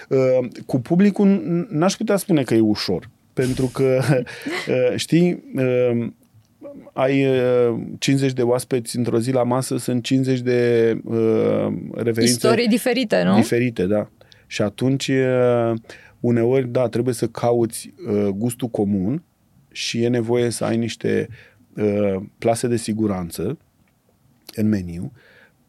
[0.08, 1.26] Uh, cu publicul
[1.70, 6.06] n-aș putea spune că e ușor, pentru că, uh, știi, uh,
[6.92, 7.26] ai
[7.98, 10.90] 50 de oaspeți într-o zi la masă, sunt 50 de
[11.92, 12.22] referințe...
[12.22, 13.34] Istorii diferite, nu?
[13.34, 14.10] Diferite, da.
[14.46, 15.10] Și atunci,
[16.20, 17.92] uneori, da, trebuie să cauți
[18.34, 19.22] gustul comun
[19.72, 21.28] și e nevoie să ai niște
[22.38, 23.58] plase de siguranță
[24.54, 25.12] în meniu.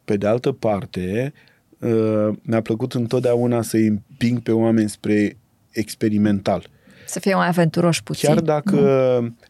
[0.04, 1.32] Pe de altă parte,
[1.78, 5.36] uh, mi-a plăcut întotdeauna să împing pe oameni spre
[5.70, 6.70] experimental.
[7.10, 8.28] Să fie mai aventuroși puțin.
[8.28, 8.76] Chiar dacă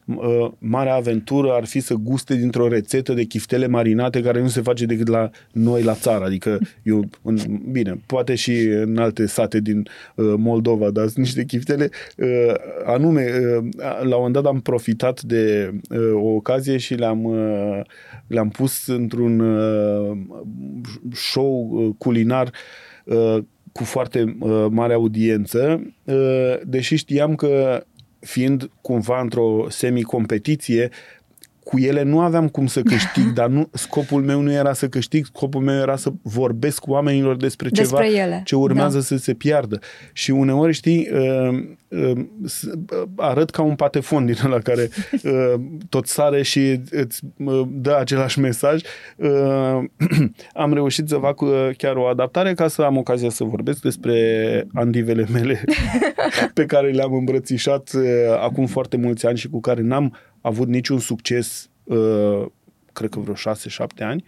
[0.05, 4.61] uh, marea aventură ar fi să guste dintr-o rețetă de chiftele marinate care nu se
[4.61, 6.25] face decât la noi la țară.
[6.25, 7.37] Adică, eu, în,
[7.70, 13.25] bine, poate și în alte sate din uh, Moldova, dar sunt niște chiftele uh, anume,
[13.25, 17.81] uh, la un moment dat am profitat de uh, o ocazie și le-am, uh,
[18.27, 20.16] le-am pus într-un uh,
[21.12, 22.51] show uh, culinar
[23.05, 23.38] uh,
[23.72, 27.85] cu foarte uh, mare audiență, uh, deși știam că
[28.20, 30.90] fiind cumva într-o semi-competiție,
[31.70, 35.24] cu ele nu aveam cum să câștig, dar nu, scopul meu nu era să câștig,
[35.24, 38.42] scopul meu era să vorbesc cu oamenilor despre, despre ceva ele.
[38.44, 39.02] ce urmează da.
[39.02, 39.78] să se piardă.
[40.12, 42.26] Și uneori, știi, uh, uh,
[43.16, 44.88] arăt ca un patefon din ăla care
[45.22, 45.54] uh,
[45.88, 48.83] tot sare și îți uh, dă același mesaj.
[49.16, 49.28] Uh,
[50.54, 54.66] am reușit să fac uh, chiar o adaptare ca să am ocazia să vorbesc despre
[54.74, 55.64] andivele mele
[56.54, 58.02] pe care le-am îmbrățișat uh,
[58.40, 62.46] acum foarte mulți ani și cu care n-am avut niciun succes, uh,
[62.92, 63.38] cred că vreo 6-7
[63.98, 64.24] ani,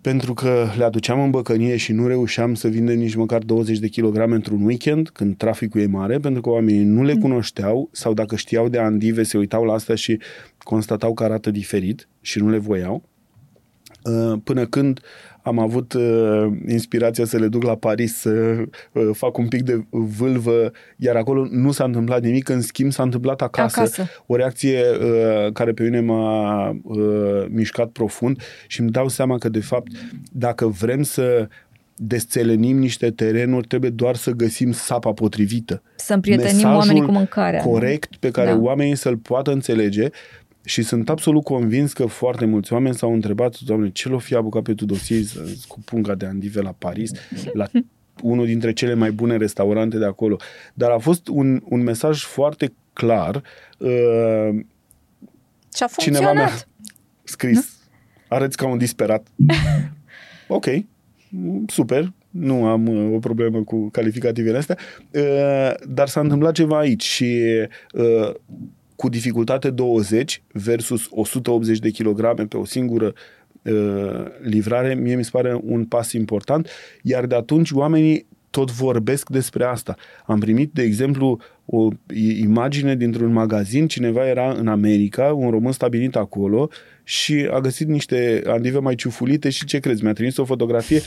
[0.00, 3.88] pentru că le aduceam în băcănie și nu reușeam să vindem nici măcar 20 de
[3.88, 7.20] kilograme într-un weekend, când traficul e mare, pentru că oamenii nu le mm.
[7.20, 10.18] cunoșteau sau dacă știau de andive, se uitau la asta și
[10.58, 13.02] constatau că arată diferit și nu le voiau.
[14.04, 15.00] Uh, până când
[15.44, 18.30] am avut uh, inspirația să le duc la Paris să
[18.92, 23.02] uh, fac un pic de vâlvă, iar acolo nu s-a întâmplat nimic, în schimb s-a
[23.02, 24.06] întâmplat acasă, acasă.
[24.26, 29.48] o reacție uh, care pe mine m-a uh, mișcat profund și îmi dau seama că
[29.48, 29.90] de fapt
[30.32, 31.48] dacă vrem să
[31.96, 35.82] desțelenim niște terenuri, trebuie doar să găsim sapa potrivită.
[35.96, 37.60] Să împrietenim oamenii cu mâncarea.
[37.60, 38.58] corect pe care da.
[38.58, 40.08] oamenii să-l poată înțelege
[40.64, 44.62] și sunt absolut convins că foarte mulți oameni s-au întrebat, doamne, ce l-o fi apucat
[44.62, 45.28] pe Tudosii
[45.68, 47.10] cu punga de andive la Paris,
[47.52, 47.66] la
[48.22, 50.36] unul dintre cele mai bune restaurante de acolo.
[50.74, 53.42] Dar a fost un, un mesaj foarte clar.
[53.78, 54.64] Uh,
[55.74, 56.50] și a Cineva mi-a
[57.22, 57.62] scris, nu?
[58.28, 59.26] arăți ca un disperat.
[60.48, 60.66] ok,
[61.66, 64.78] super, nu am uh, o problemă cu calificativele astea,
[65.10, 67.40] uh, dar s-a întâmplat ceva aici și
[67.92, 68.34] uh,
[68.96, 73.12] cu dificultate 20 versus 180 de kilograme pe o singură
[73.62, 76.68] uh, livrare, mie mi se pare un pas important,
[77.02, 79.96] iar de atunci oamenii tot vorbesc despre asta.
[80.26, 81.88] Am primit, de exemplu, o
[82.40, 86.68] imagine dintr-un magazin, cineva era în America, un român stabilit acolo
[87.04, 91.00] și a găsit niște andive mai ciufulite și ce crezi, mi-a trimis o fotografie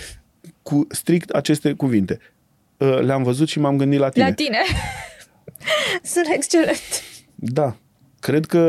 [0.61, 2.19] cu strict aceste cuvinte.
[2.77, 4.25] Uh, le-am văzut și m-am gândit la tine.
[4.25, 4.59] La tine.
[6.13, 7.03] Sunt excelent.
[7.39, 7.75] Da.
[8.19, 8.59] Cred că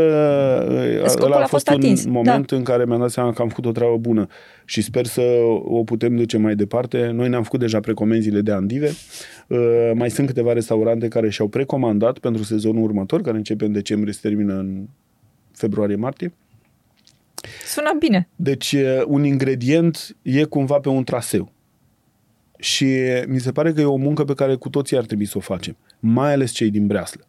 [1.00, 2.56] uh, Scopul ăla a fost, fost un moment da.
[2.56, 4.26] în care mi-am dat seama că am făcut o treabă bună
[4.64, 5.22] și sper să
[5.64, 7.06] o putem duce mai departe.
[7.06, 8.90] Noi ne-am făcut deja precomenzile de andive.
[9.46, 14.12] Uh, mai sunt câteva restaurante care și-au precomandat pentru sezonul următor, care începe în decembrie,
[14.12, 14.86] se termină în
[15.52, 16.32] februarie-martie.
[17.66, 18.28] Sună bine.
[18.36, 21.52] Deci uh, un ingredient e cumva pe un traseu.
[22.58, 22.86] Și
[23.26, 25.40] mi se pare că e o muncă pe care cu toții ar trebui să o
[25.40, 27.27] facem, mai ales cei din Breaslă.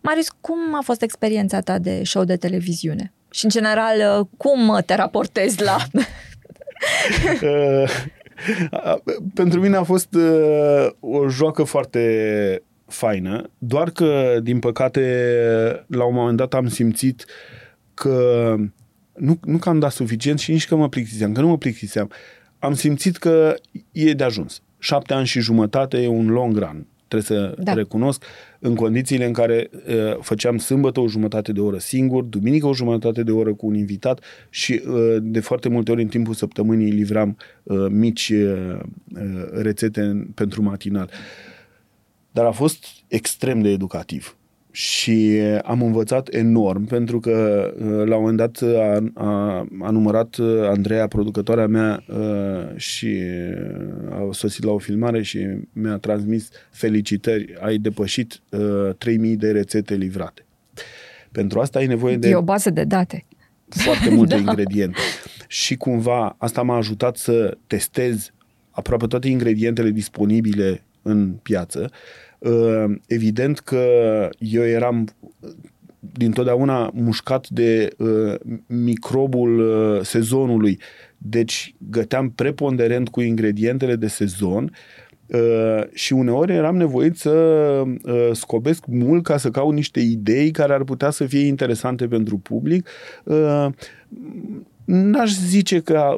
[0.00, 3.12] Marius, cum a fost experiența ta de show de televiziune?
[3.30, 5.76] Și, în general, cum te raportezi la
[9.34, 15.00] Pentru mine a fost uh, o joacă foarte faină, doar că, din păcate,
[15.86, 17.24] la un moment dat am simțit
[17.94, 18.54] că
[19.14, 22.10] nu, nu că am dat suficient și nici că mă plictiseam, că nu mă plictiseam.
[22.58, 23.54] Am simțit că
[23.92, 24.62] e de ajuns.
[24.78, 27.72] Șapte ani și jumătate e un long run trebuie să da.
[27.72, 28.22] recunosc,
[28.58, 33.22] în condițiile în care uh, făceam sâmbătă o jumătate de oră singur, duminică o jumătate
[33.22, 37.36] de oră cu un invitat și uh, de foarte multe ori în timpul săptămânii livram
[37.62, 38.78] uh, mici uh,
[39.14, 41.10] uh rețete pentru matinal.
[42.30, 44.36] Dar a fost extrem de educativ
[44.76, 50.36] și am învățat enorm pentru că uh, la un moment dat a, a, a numărat
[50.36, 53.20] uh, Andreea, producătoarea mea uh, și
[54.10, 58.42] a sosit la o filmare și mi-a transmis felicitări, ai depășit
[58.98, 60.44] 3000 de rețete livrate.
[61.32, 62.28] Pentru asta ai nevoie de...
[62.28, 63.24] E o bază de date.
[63.68, 64.40] Foarte multe da.
[64.40, 64.98] ingrediente.
[65.48, 68.30] Și cumva asta m-a ajutat să testez
[68.70, 72.25] aproape toate ingredientele disponibile în piață Uh,
[73.06, 73.84] evident că
[74.38, 75.08] eu eram
[76.12, 78.34] dintotdeauna mușcat de uh,
[78.66, 80.80] microbul uh, sezonului,
[81.18, 84.72] deci găteam preponderent cu ingredientele de sezon
[85.26, 90.72] Uh, și uneori eram nevoit să uh, scobesc mult ca să caut niște idei care
[90.72, 92.88] ar putea să fie interesante pentru public.
[93.24, 93.66] Uh,
[94.84, 96.16] n-aș zice că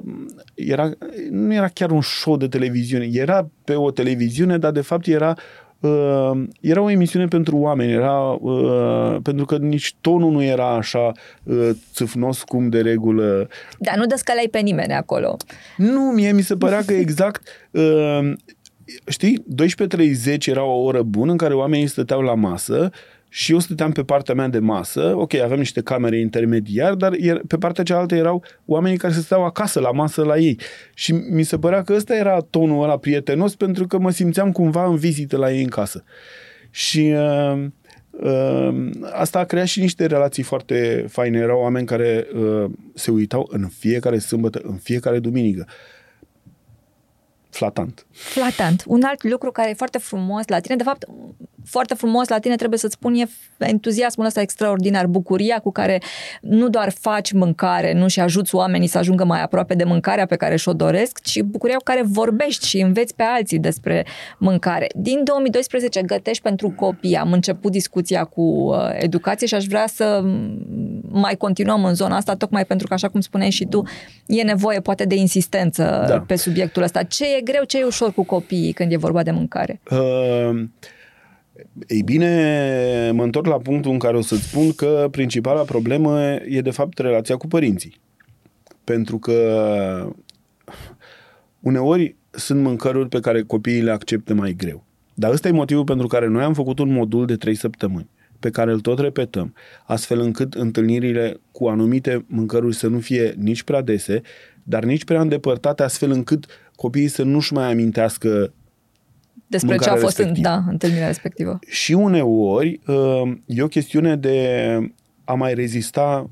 [0.55, 0.91] era,
[1.31, 5.37] nu era chiar un show de televiziune, era pe o televiziune, dar de fapt era
[5.81, 11.13] uh, era o emisiune pentru oameni, era uh, pentru că nici tonul nu era așa
[11.43, 13.49] uh, țâfnos cum de regulă.
[13.79, 15.37] Da, nu descălai pe nimeni acolo.
[15.77, 18.33] Nu, mie mi se părea că exact uh,
[19.07, 19.45] știi,
[20.37, 22.91] 12.30 era o oră bună în care oamenii stăteau la masă
[23.29, 27.57] și eu stăteam pe partea mea de masă, ok, aveam niște camere intermediar, dar pe
[27.57, 30.61] partea cealaltă erau oamenii care se stau acasă la masă la ei.
[30.95, 34.87] Și mi se părea că ăsta era tonul ăla prietenos pentru că mă simțeam cumva
[34.87, 36.05] în vizită la ei în casă.
[36.71, 37.65] Și uh,
[38.11, 41.39] uh, asta a creat și niște relații foarte faine.
[41.39, 45.67] Erau oameni care uh, se uitau în fiecare sâmbătă, în fiecare duminică.
[47.51, 48.07] Flatant.
[48.11, 48.85] Flatant.
[48.87, 51.07] Un alt lucru care e foarte frumos la tine, de fapt,
[51.69, 53.29] foarte frumos la tine, trebuie să-ți spun, e
[53.59, 56.03] entuziasmul ăsta extraordinar, bucuria cu care
[56.41, 60.37] nu doar faci mâncare, nu și ajuți oamenii să ajungă mai aproape de mâncarea pe
[60.37, 64.07] care și-o doresc, ci bucuria cu care vorbești și înveți pe alții despre
[64.39, 64.87] mâncare.
[64.95, 70.23] Din 2012 gătești pentru copii, am început discuția cu uh, educație și aș vrea să
[71.11, 73.83] mai continuăm în zona asta, tocmai pentru că, așa cum spuneai și tu,
[74.27, 76.21] e nevoie poate de insistență da.
[76.21, 77.03] pe subiectul ăsta.
[77.03, 79.81] Ce e greu, ce e ușor cu copiii când e vorba de mâncare?
[79.91, 80.61] Uh...
[81.87, 86.61] Ei bine, mă întorc la punctul în care o să-ți spun că principala problemă e
[86.61, 88.01] de fapt relația cu părinții.
[88.85, 90.13] Pentru că
[91.61, 94.85] uneori sunt mâncăruri pe care copiii le acceptă mai greu.
[95.15, 98.09] Dar ăsta e motivul pentru care noi am făcut un modul de 3 săptămâni
[98.41, 99.55] pe care îl tot repetăm,
[99.87, 104.21] astfel încât întâlnirile cu anumite mâncăruri să nu fie nici prea dese,
[104.63, 108.53] dar nici prea îndepărtate, astfel încât copiii să nu-și mai amintească
[109.49, 111.59] despre ce a fost în, da, întâlnirea respectivă.
[111.69, 114.79] Și uneori uh, e o chestiune de
[115.25, 116.31] a mai rezista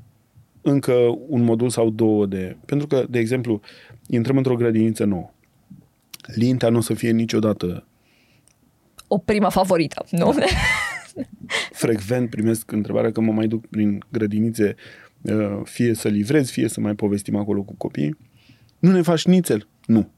[0.61, 0.93] încă
[1.27, 2.57] un modul sau două de...
[2.65, 3.61] Pentru că, de exemplu,
[4.07, 5.29] intrăm într-o grădiniță nouă.
[6.35, 7.85] Lintea nu o să fie niciodată
[9.07, 10.33] o prima favorită, nu?
[10.33, 10.45] Da.
[11.71, 14.75] Frecvent primesc întrebarea că mă mai duc prin grădinițe
[15.21, 18.17] uh, fie să livrez, fie să mai povestim acolo cu copiii.
[18.79, 19.67] Nu ne faci nițel?
[19.85, 20.09] Nu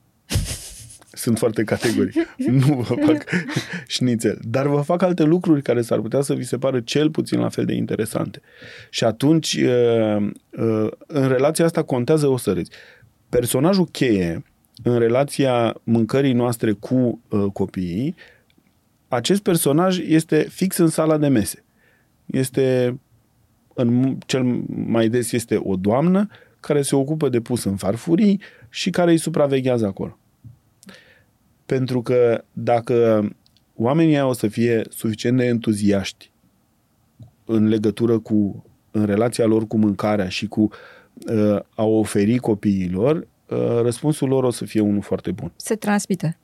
[1.20, 2.14] sunt foarte categorii.
[2.38, 3.24] nu vă fac
[3.88, 4.40] șnițel.
[4.42, 7.50] Dar vă fac alte lucruri care s-ar putea să vi se pară cel puțin la
[7.50, 8.42] fel de interesante.
[8.90, 12.72] Și atunci, uh, uh, în relația asta contează o să râzi.
[13.30, 14.44] Personajul cheie
[14.84, 18.16] în relația mâncării noastre cu uh, copiii,
[19.08, 21.64] acest personaj este fix în sala de mese.
[22.26, 23.00] Este,
[23.74, 26.30] în cel mai des este o doamnă
[26.60, 30.18] care se ocupă de pus în farfurii și care îi supraveghează acolo.
[31.70, 33.28] Pentru că dacă
[33.76, 36.32] oamenii o să fie suficient de entuziaști
[37.46, 40.70] în legătură cu, în relația lor cu mâncarea și cu
[41.32, 45.52] uh, a oferi copiilor, uh, răspunsul lor o să fie unul foarte bun.
[45.56, 46.38] Se transmite.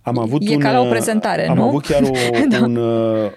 [0.00, 1.62] Am avut e un, ca la o prezentare, am nu?
[1.62, 2.10] Am avut chiar o,
[2.48, 2.60] da.
[2.60, 3.30] un, uh,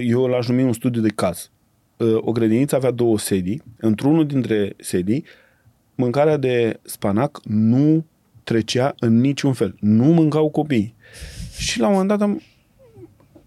[0.00, 1.50] eu l-aș numi un studiu de caz.
[1.96, 3.62] Uh, o grădiniță avea două sedii.
[3.76, 5.24] Într-unul dintre sedii,
[5.94, 8.04] mâncarea de spanac nu
[8.44, 9.74] trecea în niciun fel.
[9.80, 10.94] Nu mâncau copii.
[11.58, 12.42] Și la un moment dat am,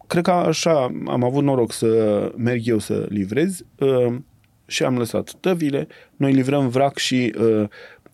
[0.08, 4.16] cred că așa am avut noroc să merg eu să livrez uh,
[4.66, 5.88] și am lăsat tăvile.
[6.16, 7.68] Noi livrăm vrac și uh,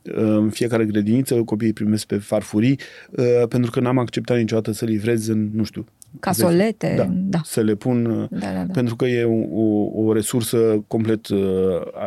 [0.03, 2.79] în fiecare grădiniță copiii primesc pe farfurii
[3.11, 5.85] uh, pentru că n-am acceptat niciodată să livrez în, nu știu,
[6.19, 7.39] Casolete, da, da.
[7.43, 8.73] să le pun, uh, Da, da, da.
[8.73, 11.39] pentru că e o, o, o resursă complet uh,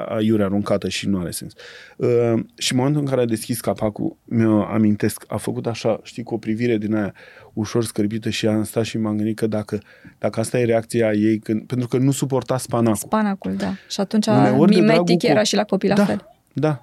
[0.08, 1.52] aiure aruncată și nu are sens.
[1.96, 6.22] Uh, și în momentul în care a deschis capacul, mi-o amintesc, a făcut așa, știi,
[6.22, 7.14] cu o privire din aia
[7.52, 9.78] ușor scârbită și am stat și m-am gândit că dacă,
[10.18, 12.96] dacă asta e reacția ei, când, pentru că nu suporta spanacul.
[12.96, 13.74] Spanacul, da.
[13.88, 16.28] Și atunci Uneori de mimetic dragul era co- și la copii la da, fel.
[16.52, 16.80] Da.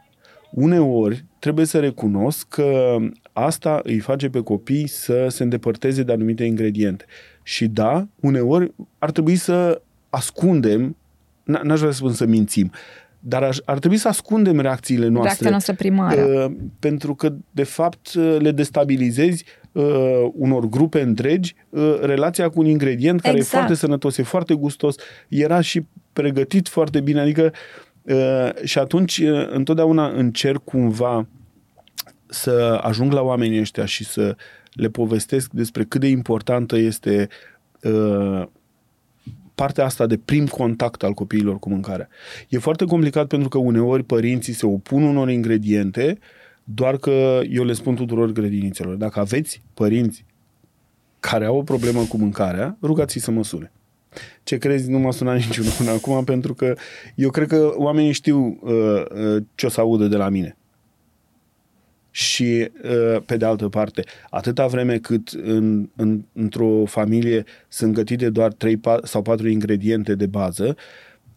[0.52, 2.98] Uneori trebuie să recunosc că
[3.34, 7.06] asta îi face pe copii să se îndepărteze de anumite ingrediente.
[7.44, 10.98] Și da, uneori ar trebui să ascundem,
[11.42, 12.72] n- n-aș vrea să spun să mințim,
[13.20, 15.24] dar aș, ar trebui să ascundem reacțiile noastre.
[15.24, 16.22] Reacția noastră primară.
[16.22, 19.84] Uh, pentru că, de fapt, uh, le destabilizezi uh,
[20.34, 23.54] unor grupe întregi uh, relația cu un ingredient care Exact.
[23.54, 24.96] e foarte sănătos, e foarte gustos,
[25.28, 27.54] era și pregătit foarte bine, adică
[28.02, 31.28] uh, și atunci uh, întotdeauna încerc cumva
[32.34, 34.36] să ajung la oamenii ăștia și să
[34.72, 37.28] le povestesc despre cât de importantă este
[37.82, 38.44] uh,
[39.56, 42.08] partea asta de prim contact al copiilor cu mâncarea.
[42.50, 46.18] E foarte complicat pentru că uneori părinții se opun unor ingrediente,
[46.64, 50.26] doar că eu le spun tuturor grădinițelor, dacă aveți părinți
[51.20, 53.72] care au o problemă cu mâncarea, rugați-i să mă sune.
[54.44, 56.76] Ce crezi, nu m-a sunat niciunul până acum, pentru că
[57.16, 58.72] eu cred că oamenii știu uh,
[59.16, 60.58] uh, ce o să audă de la mine.
[62.16, 68.30] Și, uh, pe de altă parte, atâta vreme cât în, în, într-o familie sunt gătite
[68.30, 70.76] doar 3 sau 4 ingrediente de bază,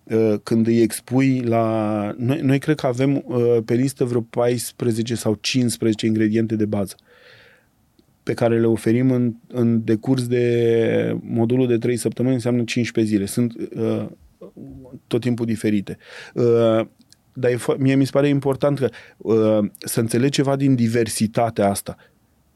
[0.03, 2.15] uh, când îi expui la...
[2.17, 6.97] Noi, noi cred că avem uh, pe listă vreo 14 sau 15 ingrediente de bază
[8.23, 13.27] pe care le oferim în, în decurs de modulul de 3 săptămâni, înseamnă 15 zile.
[13.27, 14.07] Sunt uh,
[15.07, 15.99] tot timpul diferite.
[16.35, 16.87] Uh,
[17.37, 21.71] dar e, fo- mie mi se pare important că uh, să înțelegi ceva din diversitatea
[21.71, 21.97] asta.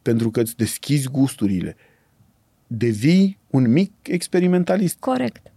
[0.03, 1.77] Pentru că îți deschizi gusturile.
[2.67, 4.97] Devii un mic experimentalist.
[4.99, 5.51] Corect.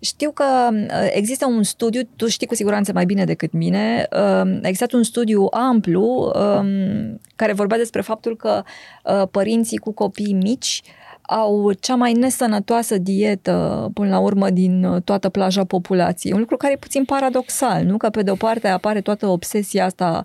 [0.00, 4.58] Știu că uh, există un studiu, tu știi cu siguranță mai bine decât mine, uh,
[4.62, 8.62] există un studiu amplu um, care vorbea despre faptul că
[9.04, 10.82] uh, părinții cu copii mici
[11.30, 16.32] au cea mai nesănătoasă dietă, până la urmă, din uh, toată plaja populației.
[16.32, 17.96] Un lucru care e puțin paradoxal, nu?
[17.96, 20.24] Că pe de o parte apare toată obsesia asta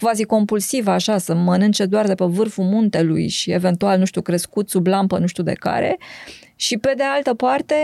[0.00, 4.70] quasi compulsivă, așa, să mănânce doar de pe vârful muntelui și eventual, nu știu, crescut
[4.70, 5.98] sub lampă, nu știu de care.
[6.60, 7.74] Și pe de altă parte,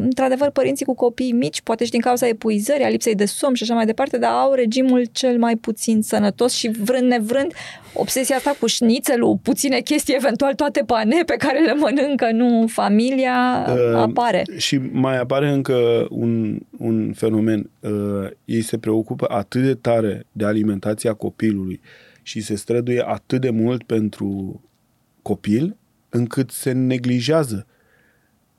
[0.00, 3.62] într-adevăr, părinții cu copii mici, poate și din cauza epuizării, a lipsei de somn și
[3.62, 7.52] așa mai departe, dar au regimul cel mai puțin sănătos și vrând nevrând,
[7.92, 13.66] obsesia asta cu șnițelul, puține chestii, eventual toate pane pe care le mănâncă, nu familia,
[13.68, 14.44] Uh, apare.
[14.56, 17.70] Și mai apare încă un, un fenomen.
[17.80, 21.80] Uh, ei se preocupă atât de tare de alimentația copilului
[22.22, 24.60] și se străduie atât de mult pentru
[25.22, 25.76] copil,
[26.08, 27.66] încât se neglijează.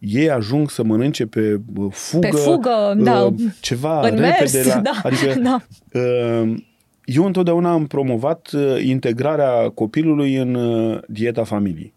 [0.07, 3.21] Ei ajung să mănânce pe uh, fugă, Pe fugă, da.
[3.23, 4.27] uh, ceva În repede.
[4.29, 5.61] mers, la, da, Adică da.
[5.99, 6.53] uh,
[7.05, 11.93] eu întotdeauna am promovat uh, integrarea copilului în uh, dieta familiei.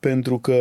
[0.00, 0.54] Pentru că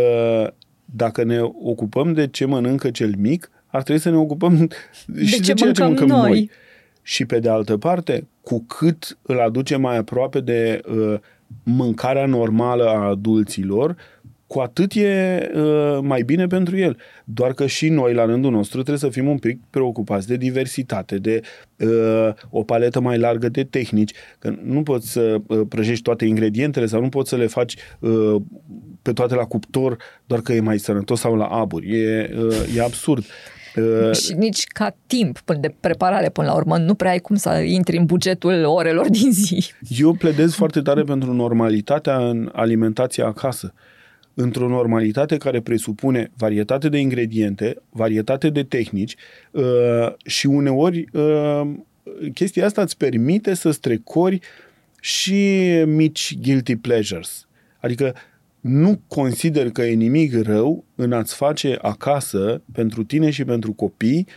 [0.85, 4.69] dacă ne ocupăm de ce mănâncă cel mic, ar trebui să ne ocupăm
[5.25, 6.29] și de, ce ceea ce mâncăm mâncăm noi.
[6.29, 6.49] noi.
[7.01, 11.19] Și pe de altă parte, cu cât îl aducem mai aproape de uh,
[11.63, 13.95] mâncarea normală a adulților,
[14.51, 16.97] cu atât e uh, mai bine pentru el.
[17.23, 21.17] Doar că și noi, la rândul nostru, trebuie să fim un pic preocupați de diversitate,
[21.17, 21.41] de
[21.77, 24.11] uh, o paletă mai largă de tehnici.
[24.39, 28.35] Că nu poți să uh, prăjești toate ingredientele sau nu poți să le faci uh,
[29.01, 31.99] pe toate la cuptor doar că e mai sănătos sau la aburi.
[31.99, 33.25] E, uh, e absurd.
[33.75, 36.77] Uh, Și nici ca timp până de preparare până la urmă.
[36.77, 39.71] Nu prea ai cum să intri în bugetul orelor din zi.
[39.97, 43.73] Eu pledez foarte tare pentru normalitatea în alimentația acasă.
[44.33, 49.15] Într-o normalitate care presupune varietate de ingrediente, varietate de tehnici
[49.51, 49.63] uh,
[50.25, 51.61] și uneori uh,
[52.33, 54.39] chestia asta îți permite să strecori
[55.01, 57.47] și mici guilty pleasures.
[57.79, 58.15] Adică
[58.59, 64.27] nu consider că e nimic rău în a-ți face acasă, pentru tine și pentru copii,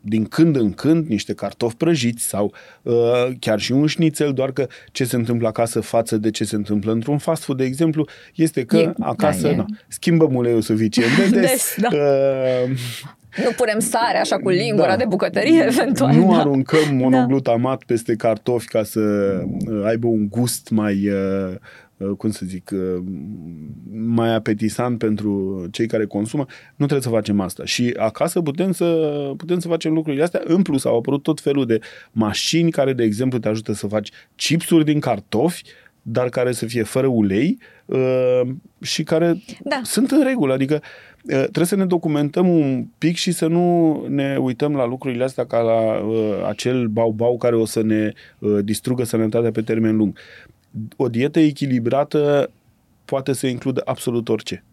[0.00, 2.52] din când în când niște cartofi prăjiți sau
[2.82, 2.94] uh,
[3.40, 6.92] chiar și un șnițel, doar că ce se întâmplă acasă față de ce se întâmplă
[6.92, 11.16] într-un fast food, de exemplu, este că E- acasă da, e- na, schimbăm uleiul suficient
[11.30, 11.40] de des.
[11.50, 11.88] Des, da.
[11.92, 12.70] uh,
[13.44, 14.96] Nu punem sare așa cu lingura Da.
[14.96, 16.14] de bucătărie, eventual.
[16.14, 16.38] nu da.
[16.38, 21.56] aruncăm monoglutamat peste cartofi ca să uh, aibă un gust mai, uh, uh,
[22.16, 23.02] cum să zic, uh,
[23.90, 27.64] mai apetisant pentru cei care consumă, nu trebuie să facem asta.
[27.64, 28.84] Și acasă putem să,
[29.36, 30.40] putem să facem lucrurile astea.
[30.44, 31.78] În plus, au apărut tot felul de
[32.12, 35.62] mașini care, de exemplu, te ajută să faci chipsuri din cartofi,
[36.02, 38.40] dar care să fie fără ulei uh,
[38.80, 39.80] și care da.
[39.82, 40.52] sunt în regulă.
[40.52, 45.24] Adică uh, trebuie să ne documentăm un pic și să nu ne uităm la lucrurile
[45.24, 49.96] astea ca la uh, acel bau-bau care o să ne uh, distrugă sănătatea pe termen
[49.96, 50.18] lung.
[50.96, 52.50] O dietă echilibrată
[53.04, 54.64] poate să includă absolut orice.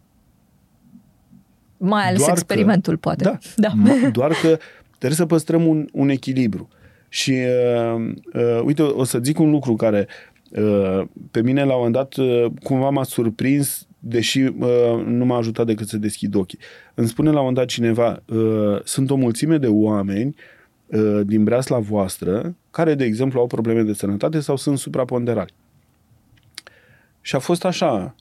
[1.77, 3.23] Mai ales doar experimentul, că, poate.
[3.23, 3.73] Da, da.
[4.09, 6.67] Doar că trebuie să păstrăm un, un echilibru.
[7.09, 10.07] Și uh, uh, uite, o să zic un lucru care
[10.51, 15.37] Uh, pe mine, la un moment dat, uh, cumva m-a surprins, deși uh, nu m-a
[15.37, 16.59] ajutat decât să deschid ochii.
[16.93, 18.23] Îmi spune la un moment dat cineva,
[18.83, 20.35] sunt o mulțime de oameni
[21.23, 25.53] din breasla voastră care, de exemplu, au probleme de sănătate sau sunt supraponderali.
[27.25, 28.15] Și a fost așa,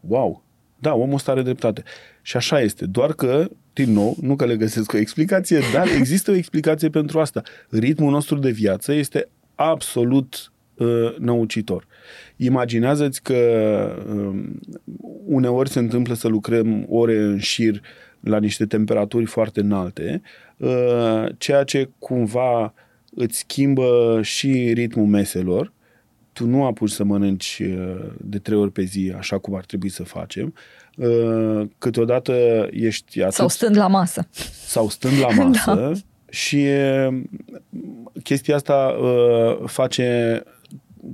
[0.00, 0.42] wow,
[0.78, 1.82] da, omul ăsta are dreptate.
[2.22, 6.30] Și așa este, doar că, din nou, nu că le găsesc o explicație, dar există
[6.30, 7.42] o explicație pentru asta.
[7.68, 11.86] Ritmul nostru de viață este absolut uh, năucitor.
[12.36, 13.34] Imaginează-ți că
[14.14, 14.42] uh,
[15.24, 17.80] uneori se întâmplă să lucrăm ore în șir
[18.20, 20.22] la niște temperaturi foarte înalte,
[20.56, 22.74] uh, ceea ce cumva
[23.14, 25.72] îți schimbă și ritmul meselor.
[26.34, 29.88] Tu nu apuci să mănânci uh, de trei ori pe zi, așa cum ar trebui
[29.88, 30.54] să facem.
[30.96, 33.34] Uh, câteodată ești atât...
[33.34, 34.28] Sau stând la masă.
[34.66, 35.74] Sau stând la masă.
[35.74, 35.92] da.
[36.28, 36.66] Și
[38.22, 40.42] chestia asta uh, face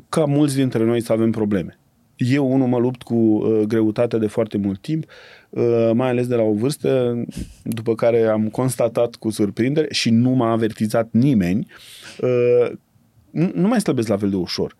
[0.08, 1.80] ca mulți dintre noi să avem probleme.
[2.16, 5.04] Eu, unul, mă lupt cu uh, greutatea de foarte mult timp,
[5.50, 7.22] uh, mai ales de la o vârstă,
[7.62, 11.66] după care am constatat cu surprindere și nu m-a avertizat nimeni,
[12.20, 12.70] uh,
[13.30, 14.76] nu, nu mai slăbesc la fel de ușor.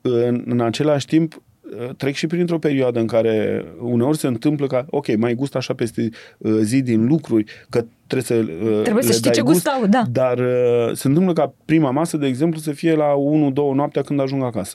[0.00, 4.86] În, în același timp, uh, trec și printr-o perioadă în care uneori se întâmplă ca,
[4.90, 9.12] ok, mai gust așa peste uh, zi din lucruri, că trebuie să uh, Trebuie să
[9.12, 10.02] știi ce gust, gustau, da.
[10.10, 13.14] Dar uh, se întâmplă ca prima masă, de exemplu, să fie la
[13.50, 14.74] 1-2 noaptea când ajung acasă.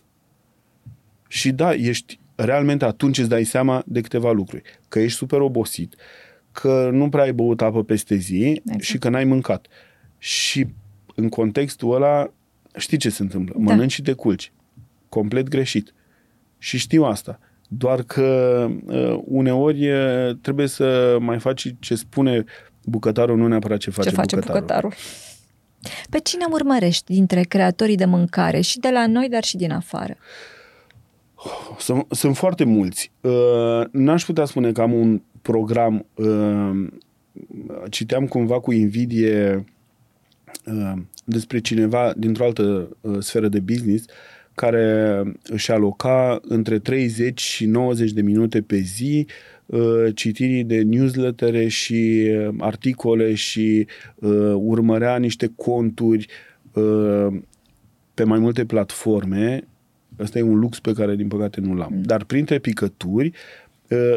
[1.27, 4.61] Și da, ești realmente atunci îți dai seama de câteva lucruri.
[4.87, 5.95] Că ești super obosit,
[6.51, 8.81] că nu prea ai băut apă peste zi exact.
[8.81, 9.67] și că n-ai mâncat.
[10.17, 10.67] Și
[11.15, 12.31] în contextul ăla,
[12.77, 13.55] știi ce se întâmplă?
[13.57, 13.63] Da.
[13.63, 14.51] Mănânci și te culci.
[15.15, 15.93] Complet greșit.
[16.57, 17.39] Și știu asta.
[17.67, 22.43] Doar că uh, uneori uh, trebuie să mai faci ce spune
[22.83, 24.61] bucătarul, nu neapărat ce face, ce face bucătarul.
[24.61, 24.93] bucătarul.
[26.09, 30.17] Pe cine urmărești dintre creatorii de mâncare și de la noi, dar și din afară?
[31.79, 33.11] Sunt, sunt foarte mulți.
[33.21, 36.05] Uh, n-aș putea spune că am un program.
[36.13, 36.87] Uh,
[37.89, 39.65] citeam cumva cu invidie
[40.65, 40.93] uh,
[41.25, 44.05] despre cineva dintr-o altă uh, sferă de business
[44.55, 49.27] care își aloca între 30 și 90 de minute pe zi
[49.65, 56.27] uh, citirii de newslettere și uh, articole și uh, urmărea niște conturi
[58.13, 59.67] pe mai multe platforme.
[60.19, 61.93] Ăsta e un lux pe care, din păcate, nu l-am.
[61.93, 62.01] Mm.
[62.01, 63.31] Dar printre picături,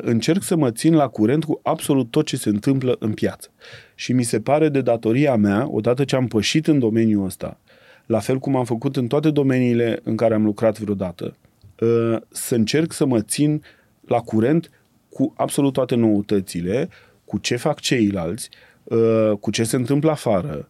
[0.01, 3.51] încerc să mă țin la curent cu absolut tot ce se întâmplă în piață.
[3.95, 7.61] Și mi se pare de datoria mea, odată ce am pășit în domeniul ăsta,
[8.09, 11.36] la fel cum am făcut în toate domeniile în care am lucrat vreodată,
[11.80, 13.62] uh, să încerc să mă țin
[14.06, 14.70] la curent
[15.09, 16.88] cu absolut toate noutățile,
[17.24, 18.50] cu ce fac ceilalți,
[18.84, 20.68] uh, cu ce se întâmplă afară.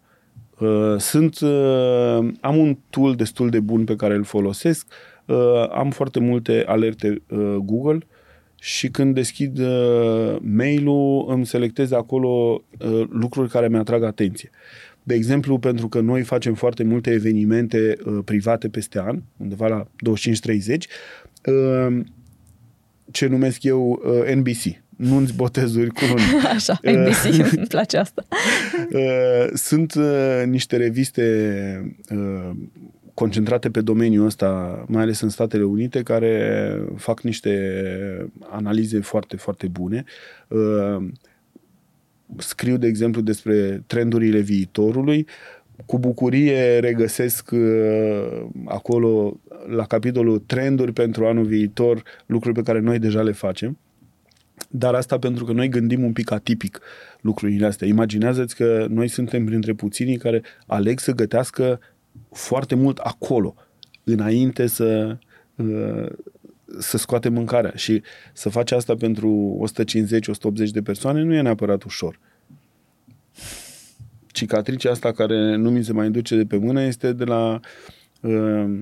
[0.59, 1.39] Uh, sunt,
[2.41, 4.86] am un tool destul de bun pe care îl folosesc,
[5.72, 7.22] am foarte multe alerte
[7.59, 7.99] Google
[8.61, 9.61] și când deschid
[10.41, 12.62] mail-ul îmi selectez acolo
[13.11, 14.51] lucruri care mi-atrag atenție.
[15.09, 19.87] De exemplu, pentru că noi facem foarte multe evenimente uh, private peste an, undeva la
[19.87, 19.87] 25-30,
[21.45, 22.05] uh,
[23.11, 24.63] ce numesc eu uh, NBC,
[24.97, 26.23] nunți, botezuri, cununi.
[26.55, 28.27] Așa, NBC, uh, îmi place asta.
[28.93, 32.51] Uh, sunt uh, niște reviste uh,
[33.15, 37.83] concentrate pe domeniul ăsta, mai ales în Statele Unite, care fac niște
[38.51, 40.05] analize foarte, foarte bune.
[42.29, 45.26] Uh, scriu, de exemplu, despre trendurile viitorului,
[45.87, 52.99] cu bucurie regăsesc uh, acolo, la capitolul trenduri pentru anul viitor, lucruri pe care noi
[52.99, 53.79] deja le facem.
[54.70, 56.81] Dar asta pentru că noi gândim un pic atipic
[57.20, 57.87] lucrurile astea.
[57.87, 61.81] Imaginează-ți că noi suntem printre puținii care aleg să gătească
[62.33, 63.55] foarte mult acolo,
[64.05, 65.16] înainte să,
[65.57, 66.07] uh,
[66.79, 68.03] să scoate mâncarea și
[68.33, 72.19] să faci asta pentru 150-180 de persoane nu e neapărat ușor.
[74.27, 77.61] Cicatricea asta care nu mi se mai duce de pe mână este de la
[78.21, 78.81] uh,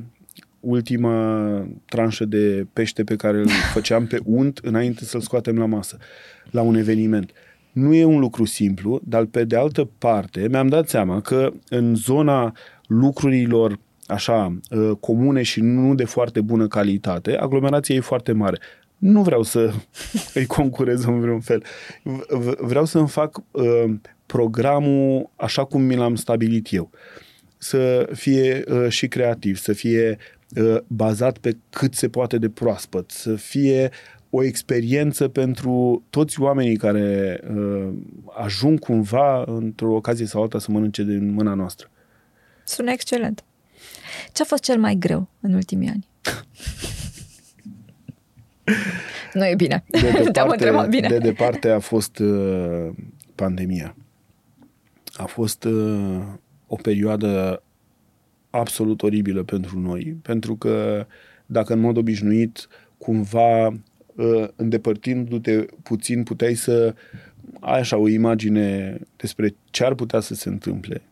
[0.61, 5.99] ultima tranșă de pește pe care îl făceam pe unt înainte să-l scoatem la masă,
[6.51, 7.31] la un eveniment.
[7.73, 11.95] Nu e un lucru simplu, dar pe de altă parte mi-am dat seama că în
[11.95, 12.57] zona
[12.87, 18.59] lucrurilor așa uh, comune și nu de foarte bună calitate, aglomerația e foarte mare.
[18.99, 19.73] Nu vreau să
[20.35, 21.63] îi concurez în vreun fel.
[22.59, 23.95] Vreau să-mi fac uh,
[24.27, 26.91] programul așa cum mi l-am stabilit eu.
[27.59, 30.19] Să fie uh, și creativ, să fie
[30.57, 33.91] uh, bazat pe cât se poate de proaspăt, să fie
[34.31, 37.89] o experiență pentru toți oamenii care uh,
[38.37, 41.91] ajung cumva într-o ocazie sau alta să mănânce din mâna noastră.
[42.65, 43.45] Sună excelent.
[44.33, 46.07] Ce a fost cel mai greu în ultimii ani?
[49.35, 49.85] nu e bine.
[49.89, 51.09] De departe, Te-am întrebat bine.
[51.09, 52.89] De departe a fost uh,
[53.35, 53.97] pandemia.
[55.17, 56.23] A fost uh,
[56.67, 57.63] o perioadă
[58.51, 61.07] absolut oribilă pentru noi, pentru că
[61.47, 62.69] dacă în mod obișnuit
[62.99, 66.95] cumva uh, îndepărtindu-te puțin puteai să
[67.61, 71.03] ai așa o imagine despre ce ar putea să se întâmple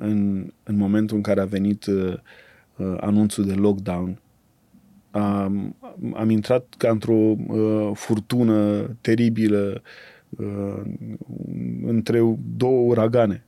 [0.00, 2.14] în, în momentul în care a venit uh,
[2.76, 4.20] uh, anunțul de lockdown,
[5.10, 5.76] am,
[6.14, 9.82] am intrat ca într-o uh, furtună teribilă
[10.28, 10.82] uh,
[11.86, 13.44] între două uragane.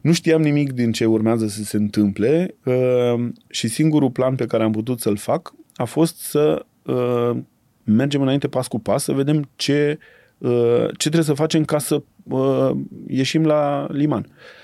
[0.00, 4.62] Nu știam nimic din ce urmează să se întâmple uh, și singurul plan pe care
[4.62, 7.36] am putut să-l fac a fost să uh,
[7.84, 9.98] mergem înainte pas cu pas, să vedem ce,
[10.38, 12.70] uh, ce trebuie să facem ca să uh,
[13.06, 14.26] ieșim la liman.
[14.28, 14.60] Uh,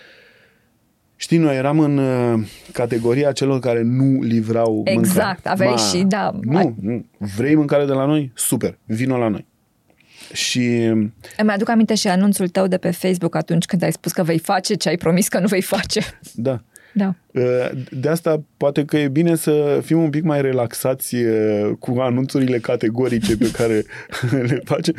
[1.21, 5.31] Știi, noi eram în uh, categoria celor care nu livrau exact, mâncare.
[5.31, 6.31] Exact, aveai Ma, și, da.
[6.41, 7.05] Nu, nu,
[7.37, 8.33] vrei mâncare de la noi?
[8.35, 9.47] Super, vino la noi.
[10.33, 10.61] Și...
[11.37, 14.39] Îmi aduc aminte și anunțul tău de pe Facebook atunci când ai spus că vei
[14.39, 16.01] face ce ai promis că nu vei face.
[16.35, 16.62] Da.
[16.99, 17.14] Da.
[17.32, 21.99] Uh, de asta poate că e bine să fim un pic mai relaxați uh, cu
[21.99, 23.84] anunțurile categorice pe care
[24.49, 24.94] le facem.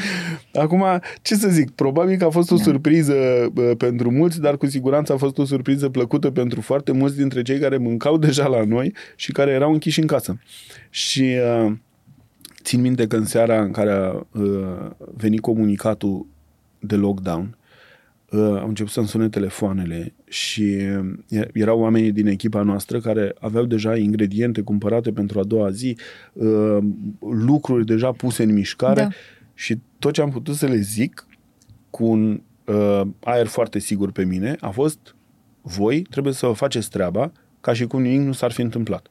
[0.54, 0.84] Acum,
[1.22, 2.64] ce să zic, probabil că a fost o da.
[2.64, 3.14] surpriză
[3.56, 7.42] uh, pentru mulți, dar cu siguranță a fost o surpriză plăcută pentru foarte mulți dintre
[7.42, 10.40] cei care mâncau deja la noi și care erau închiși în casă.
[10.90, 11.36] Și
[12.64, 14.26] țin minte că în seara în care a
[15.16, 16.26] venit comunicatul
[16.80, 17.58] de lockdown,
[18.32, 20.78] uh, au început să-mi sune telefoanele și
[21.30, 25.98] uh, erau oamenii din echipa noastră care aveau deja ingrediente cumpărate pentru a doua zi,
[26.34, 26.78] uh,
[27.20, 29.10] lucruri deja puse în mișcare da.
[29.54, 31.28] și tot ce am putut să le zic
[31.90, 35.16] cu un uh, aer foarte sigur pe mine a fost
[35.62, 39.08] voi trebuie să vă faceți treaba ca și cum nimic nu s-ar fi întâmplat.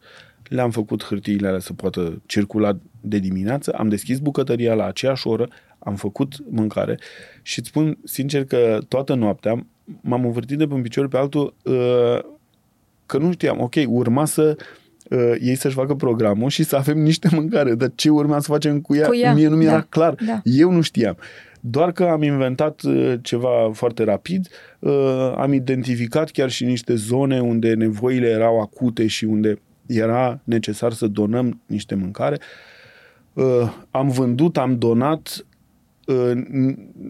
[0.49, 5.49] Le-am făcut hârtiile alea să poată circula de dimineață, am deschis bucătăria la aceeași oră,
[5.79, 6.99] am făcut mâncare
[7.43, 9.67] și îți spun sincer că toată noaptea
[10.01, 12.19] m-am învârtit de pe un picior pe altul uh,
[13.07, 14.57] că nu știam, ok, urma să
[15.11, 18.81] uh, ei să-și facă programul și să avem niște mâncare, dar ce urma să facem
[18.81, 19.35] cu ea, cu ea.
[19.35, 19.87] mie nu mi-era da.
[19.89, 20.41] clar, da.
[20.45, 21.17] eu nu știam.
[21.61, 24.49] Doar că am inventat uh, ceva foarte rapid,
[24.79, 30.93] uh, am identificat chiar și niște zone unde nevoile erau acute și unde era necesar
[30.93, 32.39] să donăm niște mâncare.
[33.33, 35.47] Uh, am vândut, am donat,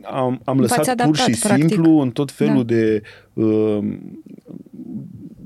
[0.02, 1.68] am, am lăsat adaptat, pur și practic.
[1.68, 2.74] simplu în tot felul da.
[2.74, 3.78] de uh,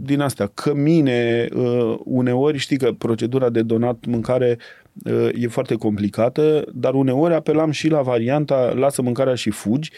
[0.05, 4.59] din astea, cămine, uh, uneori știi că procedura de donat mâncare
[5.05, 9.91] uh, e foarte complicată, dar uneori apelam și la varianta lasă mâncarea și fugi,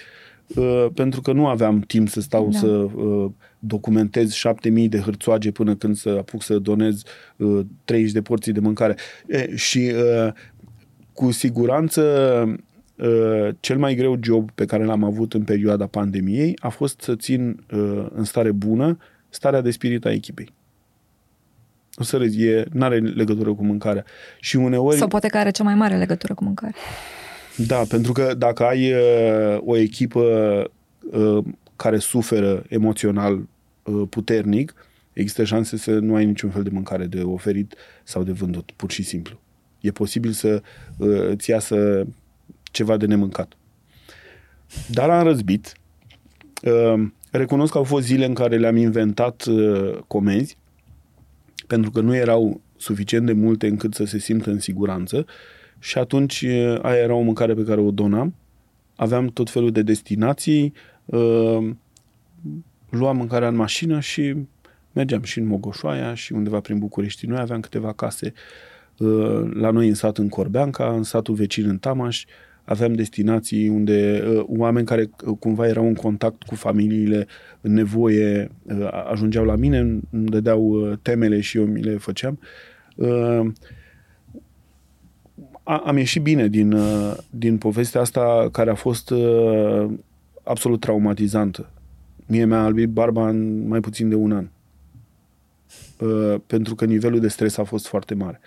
[0.55, 2.59] uh, pentru că nu aveam timp să stau da.
[2.59, 7.03] să uh, documentez șapte mii de hârțoage până când să apuc să donez
[7.37, 8.97] uh, 30 de porții de mâncare.
[9.27, 10.33] E, și uh,
[11.13, 12.03] cu siguranță
[12.47, 12.55] Uh,
[13.61, 17.64] cel mai greu job pe care l-am avut în perioada pandemiei a fost să țin
[17.72, 20.53] uh, în stare bună starea de spirit a echipei.
[21.97, 24.05] O să râzi, e, n-are legătură cu mâncarea.
[24.40, 24.97] Și uneori...
[24.97, 26.74] Sau poate că are cea mai mare legătură cu mâncarea.
[27.57, 30.22] Da, pentru că dacă ai uh, o echipă
[31.12, 31.45] uh,
[31.76, 33.49] care suferă emoțional
[33.82, 34.74] uh, puternic,
[35.12, 37.74] există șanse să nu ai niciun fel de mâncare de oferit
[38.05, 39.40] sau de vândut, pur și simplu.
[39.80, 40.62] E posibil să
[40.97, 42.07] uh, îți iasă
[42.75, 43.57] ceva de nemâncat.
[44.91, 45.75] Dar am răzbit.
[46.62, 50.57] Uh, recunosc că au fost zile în care le-am inventat uh, comenzi,
[51.66, 55.27] pentru că nu erau suficient de multe încât să se simtă în siguranță
[55.79, 58.35] și atunci uh, aia era o mâncare pe care o donam.
[58.97, 60.72] Aveam tot felul de destinații,
[62.89, 64.37] luam mâncarea în mașină și
[64.93, 67.27] mergeam și în Mogoșoaia și undeva prin București.
[67.27, 68.33] Noi aveam câteva case
[69.53, 72.25] la noi în sat în Corbeanca, în satul vecin în Tamaș,
[72.65, 77.27] aveam destinații unde uh, oameni care uh, cumva erau în contact cu familiile
[77.61, 79.79] în nevoie uh, ajungeau la mine,
[80.11, 82.39] îmi dădeau uh, temele și eu mi le făceam.
[82.97, 83.47] Uh,
[85.62, 89.91] a, am ieșit bine din, uh, din povestea asta care a fost uh,
[90.43, 91.71] absolut traumatizantă.
[92.27, 94.49] Mie mi-a albit barba în mai puțin de un an.
[96.01, 98.41] Uh, pentru că nivelul de stres a fost foarte mare.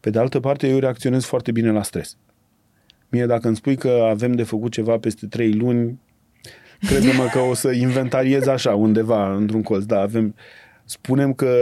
[0.00, 2.16] Pe de altă parte, eu reacționez foarte bine la stres.
[3.12, 6.00] Mie dacă îmi spui că avem de făcut ceva peste trei luni,
[6.80, 9.84] crede-mă că o să inventariez așa, undeva, într-un colț.
[9.84, 10.34] Da, avem...
[10.84, 11.54] Spunem că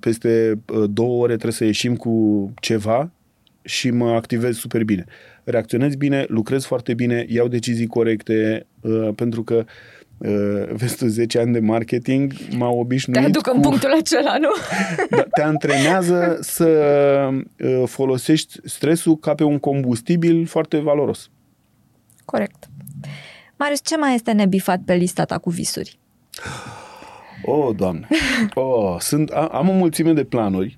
[0.00, 3.10] peste uh, două ore trebuie să ieșim cu ceva
[3.62, 5.04] și mă activez super bine.
[5.44, 9.66] Reacționez bine, lucrez foarte bine, iau decizii corecte, uh, pentru că uh,
[10.72, 13.54] vezi tu, 10 ani de marketing m-au obișnuit Te aduc cu...
[13.54, 14.48] în punctul acela, nu?
[15.16, 16.68] Da, te antrenează să
[17.58, 21.30] uh, folosești stresul ca pe un combustibil foarte valoros.
[22.24, 22.68] Corect.
[23.56, 25.98] Marius, ce mai este nebifat pe lista ta cu visuri?
[27.42, 28.08] Oh, doamne!
[28.54, 30.77] Oh, sunt, am o mulțime de planuri,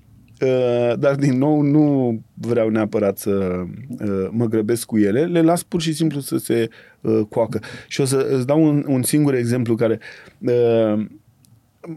[0.99, 5.81] dar din nou nu vreau neapărat să uh, mă grăbesc cu ele, le las pur
[5.81, 6.69] și simplu să se
[7.01, 7.59] uh, coacă.
[7.87, 9.99] Și o să îți dau un, un singur exemplu care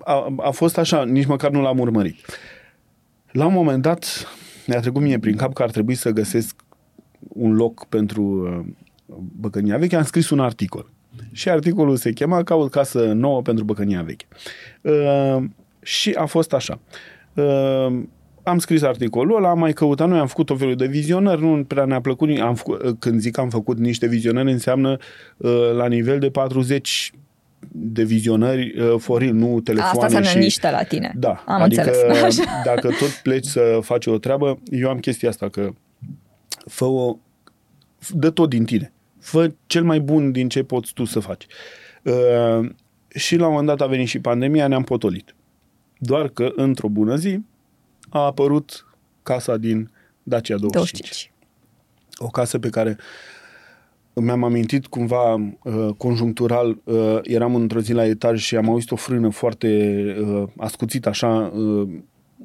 [0.05, 2.17] a, a fost așa, nici măcar nu l-am urmărit.
[3.31, 4.27] La un moment dat
[4.67, 6.57] mi-a trecut mie prin cap că ar trebui să găsesc
[7.29, 8.49] un loc pentru
[9.41, 10.91] Băcănia Veche, am scris un articol.
[11.33, 14.27] Și articolul se chema Caut casă nouă pentru Băcănia Veche.
[14.81, 15.45] Uh,
[15.83, 16.81] și a fost așa.
[17.35, 18.03] Uh,
[18.45, 21.65] am scris articolul ăla, am mai căutat, noi am făcut o felul de vizionări, nu
[21.65, 24.97] prea ne-a plăcut, am făcut, când zic că am făcut niște vizionări, înseamnă
[25.37, 27.13] uh, la nivel de 40
[27.73, 30.39] de vizionări uh, foril, nu telefoane Asta și...
[30.39, 31.13] niște la tine.
[31.17, 32.23] Da, am adică înțeles.
[32.39, 32.63] Așa.
[32.65, 35.71] dacă tot pleci să faci o treabă, eu am chestia asta că
[36.67, 37.17] fă o,
[38.11, 38.93] dă tot din tine.
[39.21, 41.47] Fă cel mai bun din ce poți tu să faci.
[42.03, 42.69] Uh,
[43.09, 45.35] și la un moment dat a venit și pandemia, ne-am potolit.
[45.99, 47.41] Doar că într-o bună zi
[48.15, 48.87] a apărut
[49.23, 49.91] casa din
[50.23, 51.01] Dacia 25.
[51.01, 51.33] 25.
[52.17, 52.97] O casă pe care
[54.15, 58.97] mi-am amintit cumva uh, conjunctural, uh, eram într-o zi la etaj și am auzit o
[58.97, 59.69] frână foarte
[60.21, 61.89] uh, ascuțită așa, uh,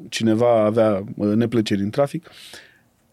[0.10, 2.30] cineva avea uh, neplăceri în trafic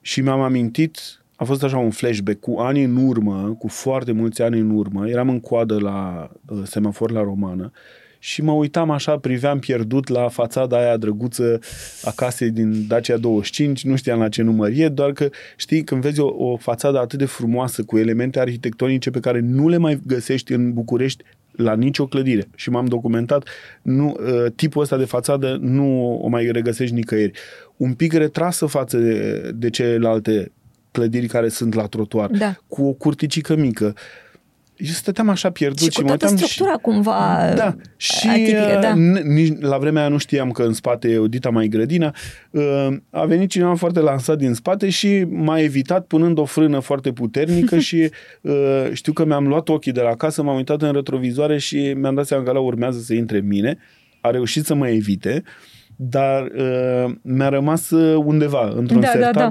[0.01, 0.99] și mi-am amintit
[1.37, 5.09] a fost așa un flashback cu ani în urmă, cu foarte mulți ani în urmă,
[5.09, 7.73] eram în coadă la uh, semafor la romană
[8.19, 11.59] și mă uitam așa, priveam pierdut la fațada aia drăguță
[12.03, 16.01] a casei din Dacia 25, nu știam la ce număr e, doar că știi, când
[16.01, 20.01] vezi o, o fațadă atât de frumoasă, cu elemente arhitectonice pe care nu le mai
[20.07, 21.25] găsești în București
[21.57, 23.49] la nicio clădire și m-am documentat,
[23.83, 27.39] nu, uh, tipul ăsta de fațadă nu o mai regăsești nicăieri.
[27.77, 30.53] Un pic retrasă față de, de celelalte
[30.91, 32.57] clădiri care sunt la trotuar, da.
[32.69, 33.95] cu o curticică mică.
[34.77, 36.79] Eu stăteam așa pierdut și, și cu mă toată structura și...
[36.81, 37.77] cumva da.
[37.97, 38.95] Și atipică, da.
[39.23, 42.15] nici la vremea aia nu știam că în spate e Odita mai grădina.
[42.51, 47.13] Uh, a venit cineva foarte lansat din spate și m-a evitat punând o frână foarte
[47.13, 48.11] puternică și
[48.41, 52.15] uh, știu că mi-am luat ochii de la casă, m-am uitat în retrovizoare și mi-am
[52.15, 53.79] dat seama că la urmează să intre în mine.
[54.21, 55.43] A reușit să mă evite,
[55.97, 59.33] dar uh, mi-a rămas undeva, într-un da, sertar.
[59.33, 59.51] Da, da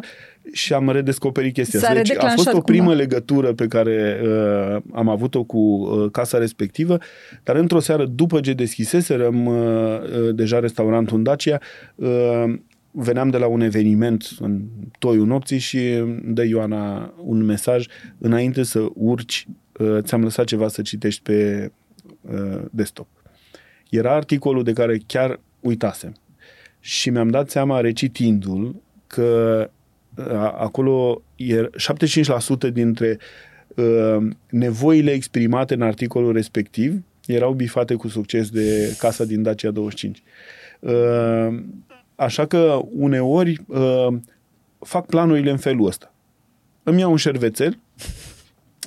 [0.51, 1.93] și am redescoperit chestia asta.
[1.93, 2.99] Deci a fost o primă cumva.
[2.99, 6.97] legătură pe care uh, am avut-o cu uh, casa respectivă,
[7.43, 11.59] dar într-o seară după ce deschiseserăm uh, uh, deja restaurantul în Dacia,
[11.95, 12.53] uh,
[12.91, 14.61] veneam de la un eveniment în
[14.99, 17.85] toiul nopții și dă Ioana un mesaj
[18.17, 19.47] înainte să urci,
[19.79, 21.71] uh, ți-am lăsat ceva să citești pe
[22.21, 23.07] uh, desktop.
[23.89, 26.15] Era articolul de care chiar uitasem.
[26.79, 28.75] Și mi-am dat seama, recitindu-l,
[29.07, 29.69] că
[30.57, 31.69] acolo e
[32.69, 33.17] 75% dintre
[33.75, 40.23] uh, nevoile exprimate în articolul respectiv erau bifate cu succes de casa din Dacia 25.
[40.79, 41.61] Uh,
[42.15, 44.07] așa că uneori uh,
[44.79, 46.13] fac planurile în felul ăsta.
[46.83, 47.79] Îmi iau un șervețel,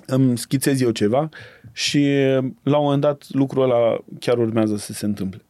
[0.07, 1.29] îmi schițez eu ceva
[1.73, 2.07] și
[2.63, 5.43] la un moment dat lucrul ăla chiar urmează să se întâmple.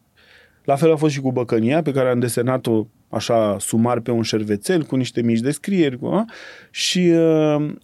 [0.65, 4.23] La fel a fost și cu băcănia pe care am desenat-o așa sumar pe un
[4.23, 6.25] șervețel cu niște mici descrieri cu, a?
[6.71, 7.17] și uh,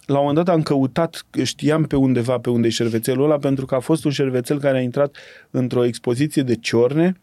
[0.05, 3.65] la un moment dat am căutat, știam pe undeva pe unde e șervețelul ăla pentru
[3.65, 5.15] că a fost un șervețel care a intrat
[5.51, 7.15] într-o expoziție de ciorne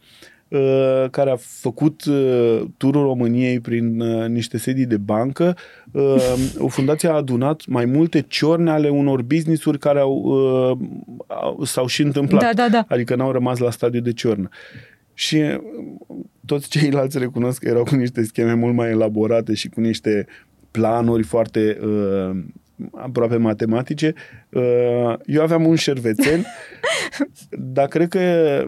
[0.48, 5.56] uh, care a făcut uh, turul României prin uh, niște sedii de bancă.
[5.90, 10.78] Uh, o fundație a adunat mai multe ciorne ale unor business-uri care au, uh,
[11.26, 12.42] au, s-au și întâmplat.
[12.42, 12.84] Da, da, da.
[12.88, 14.48] Adică n-au rămas la stadiu de ciornă.
[15.14, 15.42] Și
[16.46, 20.26] toți ceilalți recunosc că erau cu niște scheme mult mai elaborate și cu niște
[20.70, 22.44] planuri foarte uh,
[22.92, 24.14] aproape matematice.
[24.48, 26.44] Uh, eu aveam un șervețel,
[27.74, 28.66] dar cred că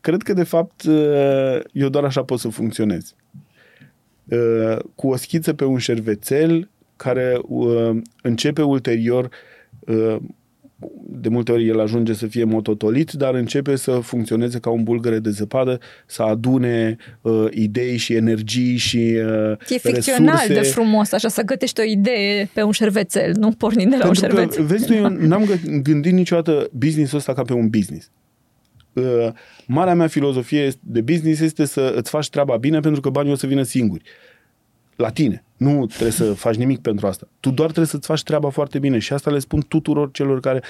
[0.00, 3.14] cred că de fapt uh, eu doar așa pot să funcționez.
[4.24, 9.28] uh, cu o schiță pe un șervețel care uh, începe ulterior
[9.80, 10.16] uh,
[11.04, 15.18] de multe ori el ajunge să fie mototolit, dar începe să funcționeze ca un bulgăre
[15.18, 20.60] de zăpadă, să adune uh, idei și energii și uh, E ficțional resurse.
[20.60, 24.22] de frumos, așa, să gătești o idee pe un șervețel, nu pornind de la Pentru
[24.24, 24.64] un șervețel.
[24.64, 25.48] Că, vezi tu, eu n-am
[25.82, 28.10] gândit niciodată business-ul ăsta ca pe un business.
[28.92, 29.28] Uh,
[29.66, 33.36] marea mea filozofie de business este să îți faci treaba bine pentru că banii o
[33.36, 34.02] să vină singuri.
[34.96, 35.44] La tine.
[35.56, 37.28] Nu trebuie să faci nimic pentru asta.
[37.40, 40.62] Tu doar trebuie să-ți faci treaba foarte bine și asta le spun tuturor celor care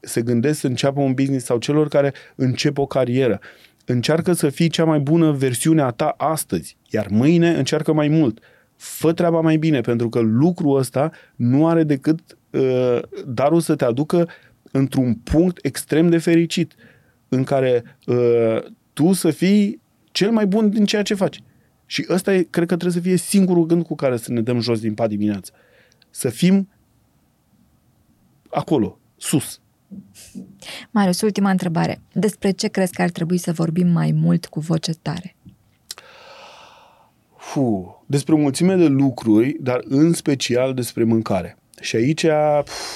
[0.00, 3.40] se gândesc să înceapă un business sau celor care încep o carieră.
[3.84, 8.38] Încearcă să fii cea mai bună versiune a ta astăzi, iar mâine încearcă mai mult.
[8.76, 12.20] Fă treaba mai bine, pentru că lucrul ăsta nu are decât
[12.50, 14.28] uh, darul să te aducă
[14.70, 16.74] într-un punct extrem de fericit,
[17.28, 18.58] în care uh,
[18.92, 19.80] tu să fii
[20.12, 21.42] cel mai bun din ceea ce faci.
[21.90, 24.60] Și ăsta e, cred că trebuie să fie singurul gând cu care să ne dăm
[24.60, 25.52] jos din pat dimineața.
[26.10, 26.68] Să fim
[28.50, 29.60] acolo, sus.
[30.90, 32.00] Marius, ultima întrebare.
[32.12, 35.36] Despre ce crezi că ar trebui să vorbim mai mult cu voce tare?
[37.36, 41.58] Fu, despre o mulțime de lucruri, dar în special despre mâncare.
[41.80, 42.26] Și aici,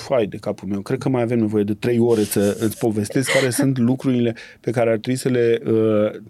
[0.08, 3.32] hai de capul meu, cred că mai avem nevoie de trei ore să îți povestesc
[3.32, 6.20] care sunt lucrurile pe care ar trebui să le uh,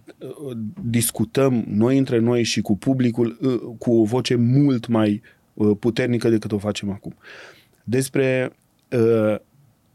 [0.84, 5.22] discutăm noi între noi și cu publicul uh, cu o voce mult mai
[5.54, 7.14] uh, puternică decât o facem acum.
[7.84, 8.52] Despre
[8.90, 9.36] uh,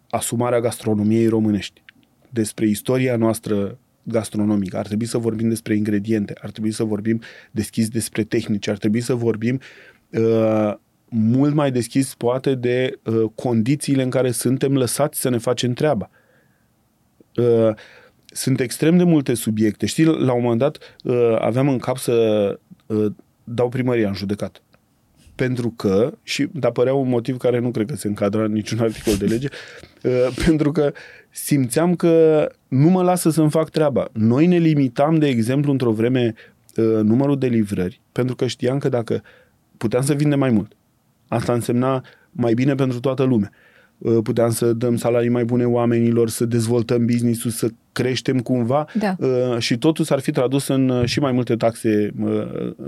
[0.10, 1.84] asumarea gastronomiei românești,
[2.30, 4.78] despre istoria noastră gastronomică.
[4.78, 9.02] Ar trebui să vorbim despre ingrediente, ar trebui să vorbim deschis despre tehnici, ar trebui
[9.02, 9.60] să vorbim
[10.10, 10.74] uh,
[11.10, 16.10] mult mai deschis poate de uh, condițiile în care suntem lăsați să ne facem treaba.
[17.36, 17.76] Uh,
[18.26, 19.86] sunt extrem de multe subiecte.
[19.86, 23.06] Știi, la un moment dat uh, aveam în cap să uh,
[23.44, 24.62] dau primăria în judecat.
[25.36, 28.80] Pentru că, și dar părea un motiv care nu cred că se încadra în niciun
[28.80, 29.48] articol de lege,
[30.04, 30.92] uh, pentru că
[31.30, 34.08] simțeam că nu mă lasă să-mi fac treaba.
[34.14, 36.34] Noi ne limitam, de exemplu, într-o vreme
[36.76, 39.22] uh, numărul de livrări, pentru că știam că dacă
[39.78, 40.72] puteam să vindem mai mult,
[41.30, 43.52] Asta însemna mai bine pentru toată lumea.
[43.98, 49.16] Uh, puteam să dăm salarii mai bune oamenilor, să dezvoltăm business-ul, să creștem cumva da.
[49.20, 52.14] Uh, și totul s-ar fi tradus în uh, și mai multe taxe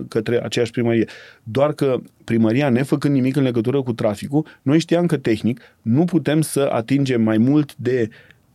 [0.08, 1.06] către aceeași primărie.
[1.44, 6.42] Doar că primăria, nefăcând nimic în legătură cu traficul, noi știam că tehnic nu putem
[6.42, 8.10] să atingem mai mult de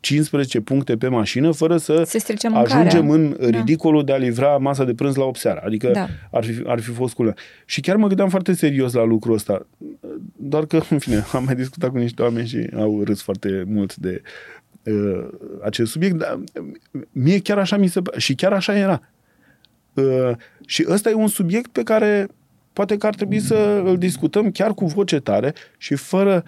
[0.07, 2.19] 15 puncte pe mașină fără să Se
[2.55, 3.47] ajungem în da.
[3.47, 5.63] ridicolul de a livra masa de prânz la 8 seara.
[5.65, 6.09] Adică da.
[6.31, 7.35] ar, fi, ar fi fost culă.
[7.65, 9.67] Și chiar mă gândeam foarte serios la lucrul ăsta.
[10.37, 13.97] Doar că, în fine, am mai discutat cu niște oameni și au râs foarte mult
[13.97, 14.23] de
[14.83, 15.29] uh,
[15.65, 16.41] acest subiect, dar
[17.13, 18.01] mie chiar așa mi se...
[18.17, 19.01] Și chiar așa era.
[19.93, 20.31] Uh,
[20.67, 22.29] și ăsta e un subiect pe care
[22.73, 26.45] poate că ar trebui să îl discutăm chiar cu voce tare și fără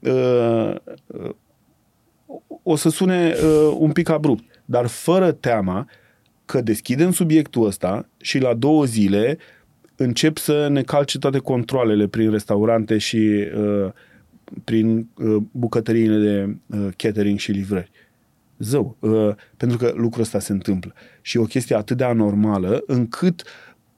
[0.00, 0.74] uh,
[2.62, 5.88] o să sune uh, un pic abrupt, dar fără teama
[6.44, 9.38] că deschidem subiectul ăsta și la două zile
[9.96, 13.92] încep să ne calce toate controlele prin restaurante și uh,
[14.64, 17.90] prin uh, bucătăriile de uh, catering și livrări.
[18.58, 20.92] Zău, uh, pentru că lucrul ăsta se întâmplă.
[21.20, 23.42] Și e o chestie atât de anormală încât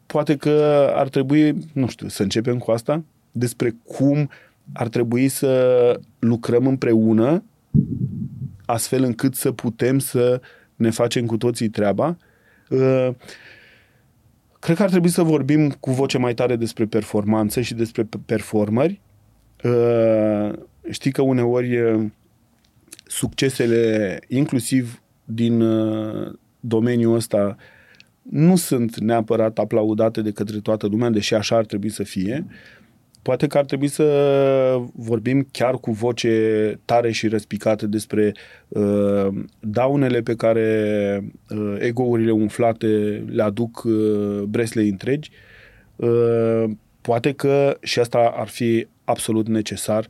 [0.07, 4.30] poate că ar trebui, nu știu, să începem cu asta, despre cum
[4.72, 7.45] ar trebui să lucrăm împreună
[8.64, 10.40] astfel încât să putem să
[10.76, 12.16] ne facem cu toții treaba.
[12.68, 13.08] Uh,
[14.58, 19.00] cred că ar trebui să vorbim cu voce mai tare despre performanță și despre performări.
[19.64, 20.52] Uh,
[20.90, 22.04] știi că uneori uh,
[23.06, 25.62] succesele, inclusiv din
[26.60, 27.56] domeniul ăsta,
[28.22, 32.46] nu sunt neapărat aplaudate de către toată lumea, deși așa ar trebui să fie.
[33.22, 34.04] Poate că ar trebui să
[34.94, 38.34] vorbim chiar cu voce tare și răspicată despre
[38.68, 39.28] uh,
[39.60, 42.86] daunele pe care uh, egourile umflate
[43.26, 45.30] le aduc uh, breslei întregi.
[45.96, 46.64] Uh,
[47.00, 50.06] poate că, și asta ar fi absolut necesar,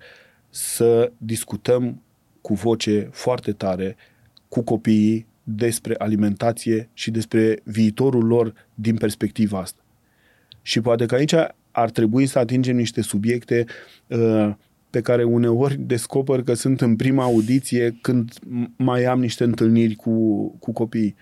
[0.51, 2.03] să discutăm
[2.41, 3.97] cu voce foarte tare
[4.49, 9.83] cu copiii despre alimentație și despre viitorul lor din perspectiva asta.
[10.63, 11.35] Și poate că aici
[11.73, 13.65] ar trebui să atingem niște subiecte
[14.07, 14.51] uh,
[14.91, 18.33] pe care uneori descoper că sunt în prima audiție când
[18.77, 21.15] mai am niște întâlniri cu, cu copiii.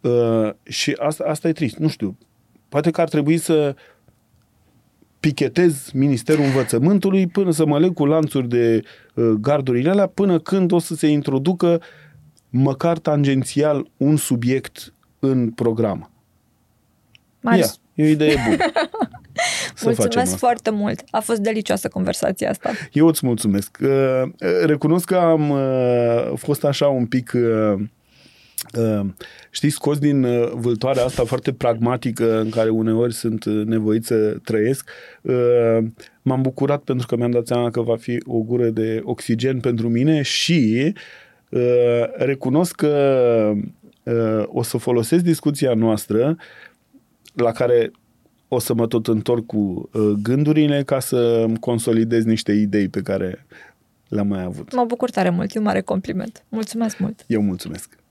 [0.00, 1.76] Uh, și asta, asta e trist.
[1.76, 2.18] Nu știu.
[2.68, 3.74] Poate că ar trebui să
[5.20, 8.82] pichetez Ministerul Învățământului până să mă leg cu lanțuri de
[9.14, 11.80] uh, gardurile alea până când o să se introducă
[12.50, 16.10] măcar tangențial un subiect în program.
[17.40, 17.80] Marius.
[17.94, 18.56] Ia, e o idee bună.
[19.74, 20.36] să mulțumesc facem asta.
[20.36, 21.02] foarte mult.
[21.10, 22.70] A fost delicioasă conversația asta.
[22.92, 23.78] Eu îți mulțumesc.
[23.82, 24.22] Uh,
[24.64, 27.80] recunosc că am uh, fost așa un pic uh,
[28.78, 29.06] uh,
[29.50, 34.36] știi, scos din uh, vâltoarea asta foarte pragmatică în care uneori sunt uh, nevoit să
[34.44, 34.90] trăiesc.
[35.22, 35.78] Uh,
[36.22, 39.88] m-am bucurat pentru că mi-am dat seama că va fi o gură de oxigen pentru
[39.88, 40.92] mine și
[41.48, 43.52] uh, recunosc că
[44.02, 46.36] uh, o să folosesc discuția noastră
[47.34, 47.90] la care
[48.54, 53.46] o să mă tot întorc cu uh, gândurile ca să consolidez niște idei pe care
[54.08, 54.74] le-am mai avut.
[54.74, 56.44] Mă bucur tare mult, e un mare compliment.
[56.48, 57.24] Mulțumesc mult!
[57.26, 58.01] Eu mulțumesc!